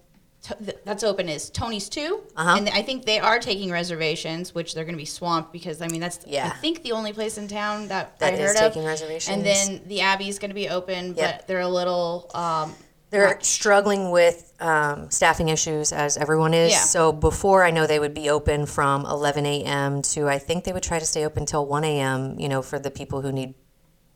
That's 0.83 1.03
open 1.03 1.29
is 1.29 1.49
Tony's 1.49 1.87
too, 1.89 2.21
Uh-huh. 2.35 2.55
and 2.57 2.69
I 2.69 2.81
think 2.81 3.05
they 3.05 3.19
are 3.19 3.39
taking 3.39 3.71
reservations, 3.71 4.53
which 4.53 4.73
they're 4.73 4.83
going 4.83 4.95
to 4.95 5.01
be 5.01 5.05
swamped 5.05 5.53
because 5.53 5.81
I 5.81 5.87
mean 5.87 6.01
that's 6.01 6.19
Yeah. 6.27 6.47
I 6.47 6.57
think 6.57 6.83
the 6.83 6.91
only 6.91 7.13
place 7.13 7.37
in 7.37 7.47
town 7.47 7.87
that, 7.87 8.19
That 8.19 8.33
I 8.33 8.37
is 8.37 8.51
heard 8.51 8.57
taking 8.57 8.81
of. 8.83 8.87
reservations. 8.89 9.35
And 9.37 9.45
then 9.45 9.81
the 9.87 10.01
Abbey's 10.01 10.39
going 10.39 10.49
to 10.49 10.55
be 10.55 10.67
open, 10.69 11.15
Yep. 11.15 11.37
but 11.39 11.47
they're 11.47 11.61
a 11.61 11.67
little. 11.67 12.29
Um, 12.33 12.75
They're 13.09 13.37
struggling 13.41 14.09
with 14.09 14.51
um, 14.59 15.11
staffing 15.11 15.49
issues, 15.49 15.91
as 15.93 16.17
everyone 16.17 16.53
is. 16.55 16.71
Yeah. 16.71 16.79
So 16.79 17.11
before, 17.11 17.63
I 17.63 17.69
know 17.69 17.85
they 17.85 17.99
would 17.99 18.15
be 18.15 18.27
open 18.31 18.65
from 18.65 19.05
11 19.05 19.45
a.m. 19.45 20.01
to 20.01 20.27
I 20.27 20.39
think 20.39 20.63
they 20.63 20.73
would 20.73 20.81
try 20.83 20.97
to 20.97 21.05
stay 21.05 21.23
open 21.23 21.45
till 21.45 21.63
1 21.65 21.83
a.m. 21.83 22.39
You 22.39 22.49
know, 22.49 22.61
for 22.63 22.79
the 22.79 22.89
people 22.89 23.21
who 23.21 23.31
need 23.31 23.53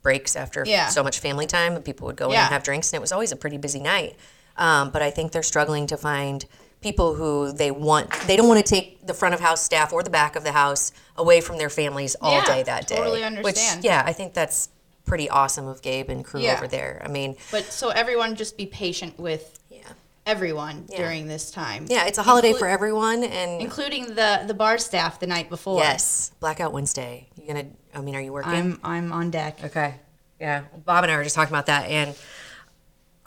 breaks 0.02 0.36
after 0.36 0.64
Yeah. 0.66 0.88
so 0.88 1.04
much 1.04 1.20
family 1.20 1.46
time, 1.46 1.76
and 1.76 1.86
people 1.86 2.08
would 2.08 2.16
go 2.16 2.30
in 2.32 2.36
and 2.38 2.50
have 2.50 2.64
drinks, 2.64 2.92
and 2.92 2.98
it 2.98 3.02
was 3.02 3.12
always 3.12 3.32
a 3.32 3.36
pretty 3.36 3.58
busy 3.58 3.80
night. 3.80 4.16
Um, 4.58 4.90
but 4.92 5.02
I 5.02 5.12
think 5.12 5.32
they're 5.32 5.44
struggling 5.44 5.88
to 5.88 5.98
find 5.98 6.46
people 6.82 7.16
who 7.16 7.52
they 7.52 7.72
want. 7.72 8.12
They 8.28 8.36
don't 8.36 8.48
want 8.48 8.64
to 8.66 8.70
take 8.76 9.06
the 9.06 9.14
front 9.14 9.34
of 9.34 9.40
house 9.42 9.64
staff 9.64 9.92
or 9.94 10.04
the 10.04 10.10
back 10.10 10.36
of 10.36 10.44
the 10.44 10.52
house 10.52 10.92
away 11.16 11.42
from 11.42 11.58
their 11.58 11.70
families 11.70 12.16
all 12.22 12.34
Yeah, 12.34 12.46
day 12.46 12.64
that 12.64 12.88
day. 12.88 12.96
totally 12.96 13.20
Which, 13.22 13.26
understand. 13.26 13.84
yeah, 13.84 14.04
I 14.06 14.14
think 14.14 14.34
that's 14.34 14.70
pretty 15.06 15.30
awesome 15.30 15.68
of 15.68 15.82
Gabe 15.82 16.10
and 16.10 16.24
crew 16.24 16.42
Yeah. 16.42 16.56
over 16.58 16.68
there. 16.68 17.02
I 17.04 17.08
mean, 17.08 17.36
but 17.52 17.66
so 17.66 17.90
everyone 17.90 18.36
just 18.36 18.58
be 18.58 18.66
patient 18.66 19.18
with 19.20 19.60
yeah. 19.70 19.80
everyone 20.26 20.86
during 20.96 21.28
this 21.28 21.50
time. 21.52 21.86
Yeah, 21.90 22.06
it's 22.06 22.18
a 22.18 22.24
holiday 22.24 22.52
Inclu- 22.54 22.60
for 22.60 22.68
everyone, 22.68 23.24
and 23.24 23.62
including 23.62 24.14
the 24.16 24.44
the 24.46 24.54
bar 24.54 24.78
staff 24.78 25.20
the 25.20 25.28
night 25.28 25.50
before. 25.50 25.80
yes, 25.80 26.32
Blackout 26.40 26.74
Wednesday. 26.74 27.30
You 27.40 27.48
gonna? 27.48 27.68
I 27.96 28.02
mean, 28.02 28.16
are 28.16 28.22
you 28.22 28.34
working? 28.34 28.52
I'm 28.54 28.80
I'm 28.84 29.12
on 29.14 29.32
deck. 29.32 29.60
okay. 29.64 29.96
Yeah, 30.40 30.64
Bob 30.86 31.04
and 31.04 31.12
I 31.12 31.18
were 31.18 31.24
just 31.24 31.36
talking 31.36 31.52
about 31.54 31.66
that, 31.68 31.90
and 31.90 32.14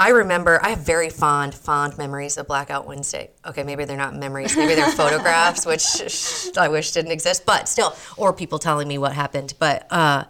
I 0.01 0.09
remember 0.09 0.59
I 0.65 0.71
have 0.71 0.79
very 0.79 1.11
fond, 1.11 1.55
fond 1.55 1.99
memories 1.99 2.39
of 2.39 2.47
Blackout 2.47 2.87
Wednesday. 2.87 3.29
Okay, 3.47 3.63
maybe 3.65 3.85
they're 3.85 3.99
not 3.99 4.17
memories, 4.17 4.57
maybe 4.57 4.75
they're 4.75 4.91
photographs, 4.93 5.67
which 5.67 6.57
I 6.57 6.69
wish 6.69 6.93
didn't 6.93 7.13
exist, 7.13 7.45
but 7.45 7.69
still, 7.69 7.95
or 8.17 8.33
people 8.33 8.59
telling 8.59 8.89
me 8.89 8.97
what 8.97 9.13
happened. 9.13 9.53
But 9.59 9.87
uh, 9.93 10.25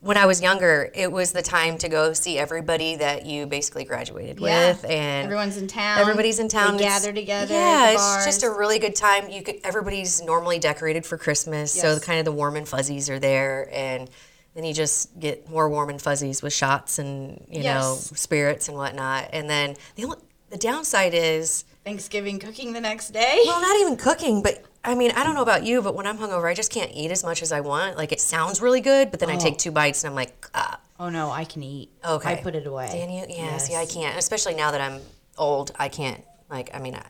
when 0.00 0.18
I 0.18 0.26
was 0.26 0.42
younger, 0.42 0.90
it 0.94 1.10
was 1.10 1.32
the 1.32 1.40
time 1.40 1.78
to 1.78 1.88
go 1.88 2.12
see 2.12 2.38
everybody 2.38 2.96
that 2.96 3.24
you 3.24 3.46
basically 3.46 3.84
graduated 3.84 4.38
Yeah. 4.40 4.68
with, 4.68 4.84
and 4.84 5.24
Everyone's 5.24 5.56
in 5.56 5.68
town. 5.68 6.00
Everybody's 6.00 6.38
in 6.38 6.48
town. 6.48 6.76
They 6.76 6.82
gather 6.82 7.10
together. 7.10 7.54
Yeah, 7.54 7.86
the 7.86 7.92
it's 7.94 8.26
just 8.26 8.42
a 8.42 8.50
really 8.50 8.78
good 8.78 8.94
time. 8.94 9.30
You 9.30 9.40
could 9.42 9.56
everybody's 9.64 10.20
normally 10.20 10.58
decorated 10.58 11.06
for 11.06 11.16
Christmas, 11.16 11.72
so 11.72 11.92
Yes. 11.92 12.04
kind 12.04 12.18
of 12.18 12.26
the 12.26 12.32
warm 12.32 12.56
and 12.56 12.68
fuzzies 12.68 13.08
are 13.08 13.18
there, 13.18 13.70
and 13.72 14.10
then 14.54 14.64
you 14.64 14.72
just 14.72 15.18
get 15.18 15.48
more 15.50 15.68
warm 15.68 15.90
and 15.90 16.00
fuzzies 16.00 16.42
with 16.42 16.52
shots 16.52 16.98
and 16.98 17.44
you 17.48 17.62
know 17.62 17.96
spirits 17.98 18.68
and 18.68 18.76
whatnot. 18.76 19.30
And 19.32 19.48
then 19.48 19.76
the 19.96 20.04
only 20.04 20.18
the 20.50 20.56
downside 20.56 21.14
is 21.14 21.64
Thanksgiving 21.84 22.38
cooking 22.38 22.72
the 22.72 22.80
next 22.80 23.10
day. 23.10 23.42
well, 23.46 23.60
not 23.60 23.80
even 23.80 23.96
cooking, 23.96 24.42
but. 24.42 24.64
I 24.86 24.94
mean, 24.94 25.12
I 25.12 25.24
don't 25.24 25.34
know 25.34 25.40
about 25.40 25.64
you, 25.64 25.80
but 25.80 25.94
when 25.94 26.06
I'm 26.06 26.18
hungover, 26.18 26.46
I 26.46 26.52
just 26.52 26.70
can't 26.70 26.90
eat 26.92 27.10
as 27.10 27.24
much 27.24 27.40
as 27.40 27.52
I 27.52 27.60
want. 27.62 27.96
Like 27.96 28.12
it 28.12 28.20
sounds 28.20 28.60
really 28.60 28.82
good, 28.82 29.10
but 29.10 29.18
then 29.18 29.30
I 29.30 29.36
take 29.36 29.56
two 29.56 29.70
bites 29.70 30.04
and 30.04 30.10
I'm 30.10 30.14
like, 30.14 30.46
ah, 30.54 30.78
oh 31.00 31.08
no, 31.08 31.30
I 31.30 31.44
can 31.46 31.62
eat. 31.62 31.90
Okay. 32.04 32.32
I 32.32 32.36
put 32.36 32.54
it 32.54 32.66
away. 32.66 32.88
Can 32.92 33.08
you? 33.08 33.24
Yeah. 33.26 33.52
Yes. 33.52 33.68
See, 33.68 33.74
I 33.74 33.86
can't. 33.86 34.18
Especially 34.18 34.54
now 34.54 34.72
that 34.72 34.82
I'm 34.82 35.00
old, 35.38 35.72
I 35.78 35.88
can't. 35.88 36.22
Like, 36.50 36.68
I 36.74 36.80
mean, 36.80 36.96
I, 36.96 37.02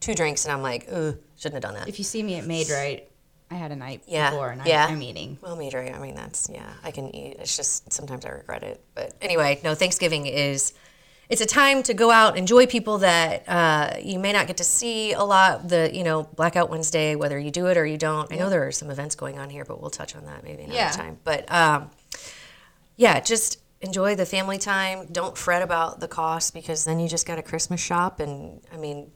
two 0.00 0.14
drinks 0.14 0.44
and 0.44 0.52
I'm 0.52 0.60
like, 0.60 0.88
ugh, 0.92 1.16
shouldn't 1.36 1.54
have 1.54 1.62
done 1.62 1.80
that. 1.80 1.88
If 1.88 1.98
you 1.98 2.04
see 2.04 2.22
me 2.22 2.34
at 2.36 2.46
Maid-Rite, 2.46 3.10
I 3.50 3.54
had 3.54 3.70
a 3.72 3.76
night 3.76 4.02
Yeah. 4.06 4.30
before 4.30 4.50
and 4.50 4.62
yeah. 4.66 4.86
I, 4.86 4.90
I'm 4.92 5.02
eating. 5.02 5.38
Well, 5.40 5.54
me, 5.56 5.70
right? 5.72 5.94
I 5.94 5.98
mean, 6.00 6.14
that's 6.16 6.48
yeah. 6.52 6.68
I 6.82 6.90
can 6.90 7.14
eat. 7.14 7.36
It's 7.38 7.56
just 7.56 7.92
sometimes 7.92 8.24
I 8.24 8.30
regret 8.30 8.62
it. 8.64 8.82
But 8.94 9.14
anyway, 9.22 9.60
no. 9.62 9.74
Thanksgiving 9.74 10.26
is. 10.26 10.72
It's 11.28 11.40
a 11.40 11.46
time 11.46 11.82
to 11.82 11.92
go 11.94 12.12
out, 12.12 12.36
enjoy 12.36 12.66
people 12.66 12.98
that 12.98 13.48
uh, 13.48 13.94
you 14.00 14.20
may 14.20 14.32
not 14.32 14.46
get 14.46 14.58
to 14.58 14.64
see 14.64 15.12
a 15.12 15.24
lot. 15.24 15.68
The 15.68 15.90
you 15.92 16.04
know 16.04 16.22
Blackout 16.36 16.70
Wednesday, 16.70 17.16
whether 17.16 17.36
you 17.38 17.50
do 17.50 17.66
it 17.66 17.76
or 17.76 17.84
you 17.84 17.98
don't. 17.98 18.32
I 18.32 18.36
know 18.36 18.48
there 18.48 18.64
are 18.66 18.70
some 18.72 18.90
events 18.90 19.16
going 19.16 19.36
on 19.36 19.50
here, 19.50 19.64
but 19.64 19.80
we'll 19.80 19.90
touch 19.90 20.14
on 20.14 20.24
that 20.26 20.44
maybe 20.44 20.62
another 20.62 20.76
Yeah. 20.78 20.90
time. 20.92 21.18
But 21.24 21.50
um, 21.52 21.90
yeah, 22.96 23.20
just 23.20 23.58
enjoy 23.80 24.14
the 24.14 24.24
family 24.26 24.58
time. 24.58 25.06
Don't 25.10 25.36
fret 25.36 25.62
about 25.62 25.98
the 26.00 26.08
cost 26.08 26.54
because 26.54 26.84
then 26.84 26.98
you 27.00 27.08
just 27.08 27.26
got 27.26 27.38
a 27.38 27.42
Christmas 27.42 27.80
shop, 27.80 28.20
and 28.20 28.60
I 28.72 28.76
mean, 28.76 29.10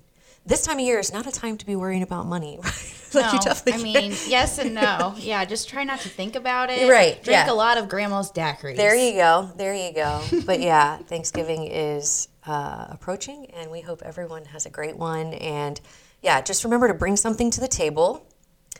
this 0.46 0.64
time 0.64 0.78
of 0.78 0.84
year 0.84 0.98
is 0.98 1.12
not 1.12 1.26
a 1.26 1.30
time 1.32 1.56
to 1.58 1.66
be 1.66 1.76
worrying 1.76 2.02
about 2.02 2.26
money. 2.26 2.58
like 3.14 3.44
no, 3.44 3.52
I 3.72 3.76
mean, 3.82 4.12
yes 4.28 4.58
and 4.58 4.74
no. 4.74 5.14
Yeah, 5.18 5.44
just 5.44 5.68
try 5.68 5.84
not 5.84 6.00
to 6.00 6.08
think 6.08 6.36
about 6.36 6.70
it. 6.70 6.88
Right, 6.90 7.22
Drink 7.22 7.46
yeah. 7.46 7.50
a 7.50 7.54
lot 7.54 7.76
of 7.78 7.88
grandma's 7.88 8.30
daiquiris. 8.32 8.76
There 8.76 8.94
you 8.94 9.12
go. 9.14 9.50
There 9.56 9.74
you 9.74 9.92
go. 9.92 10.22
But 10.46 10.60
yeah, 10.60 10.96
Thanksgiving 11.06 11.66
is 11.66 12.28
uh, 12.46 12.86
approaching, 12.90 13.46
and 13.54 13.70
we 13.70 13.80
hope 13.80 14.02
everyone 14.02 14.44
has 14.46 14.66
a 14.66 14.70
great 14.70 14.96
one. 14.96 15.34
And 15.34 15.80
yeah, 16.22 16.40
just 16.40 16.64
remember 16.64 16.88
to 16.88 16.94
bring 16.94 17.16
something 17.16 17.50
to 17.50 17.60
the 17.60 17.68
table, 17.68 18.26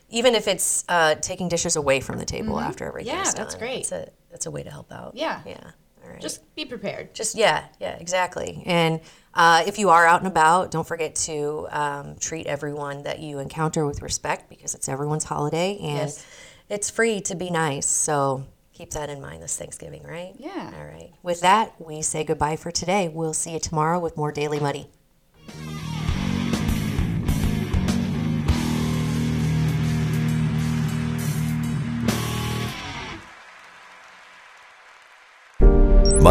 even 0.09 0.35
if 0.35 0.49
it's 0.49 0.85
uh, 0.89 1.17
taking 1.17 1.49
dishes 1.49 1.77
away 1.77 2.01
from 2.01 2.19
the 2.19 2.25
table 2.25 2.59
after 2.61 2.85
everything's 2.87 3.11
Mm-hmm. 3.15 3.19
Yeah, 3.27 3.33
done. 3.33 3.43
that's 3.43 3.55
great. 3.57 3.87
That's 3.89 3.93
a 3.93 4.11
that's 4.31 4.47
a 4.47 4.51
way 4.51 4.63
to 4.63 4.71
help 4.71 4.93
out. 4.93 5.13
Yeah. 5.17 5.41
Yeah. 5.47 5.71
Right. 6.11 6.21
Just 6.21 6.55
be 6.55 6.65
prepared. 6.65 7.15
Just 7.15 7.35
yeah, 7.37 7.65
yeah, 7.81 7.97
exactly. 7.99 8.63
And 8.67 9.01
uh, 9.35 9.63
if 9.67 9.79
you 9.79 9.91
are 9.91 10.07
out 10.07 10.21
and 10.21 10.27
about, 10.29 10.71
don't 10.71 10.87
forget 10.87 11.15
to 11.15 11.69
um, 11.71 12.17
treat 12.17 12.47
everyone 12.47 13.05
that 13.05 13.21
you 13.21 13.39
encounter 13.39 13.87
with 13.87 14.03
respect 14.03 14.49
because 14.49 14.75
it's 14.75 14.89
everyone's 14.89 15.25
holiday 15.25 15.77
and 15.81 16.09
Yes. 16.09 16.27
it's 16.69 16.91
free 16.91 17.21
to 17.23 17.35
be 17.35 17.49
nice. 17.51 17.87
So 17.87 18.45
keep 18.73 18.91
that 18.91 19.09
in 19.11 19.21
mind 19.21 19.43
this 19.43 19.57
Thanksgiving, 19.57 20.03
right? 20.03 20.35
Yeah. 20.39 20.73
All 20.77 20.85
right. 20.85 21.13
With 21.23 21.41
that, 21.43 21.75
we 21.81 22.03
say 22.03 22.25
goodbye 22.25 22.57
for 22.57 22.71
today. 22.71 23.09
We'll 23.09 23.35
see 23.35 23.53
you 23.53 23.61
tomorrow 23.61 23.99
with 24.01 24.17
more 24.17 24.33
Daily 24.33 24.59
Muddy. 24.59 24.89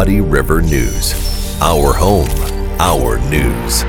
Muddy 0.00 0.22
River 0.22 0.62
News. 0.62 1.12
Our 1.60 1.92
home, 1.92 2.30
our 2.80 3.18
news. 3.28 3.84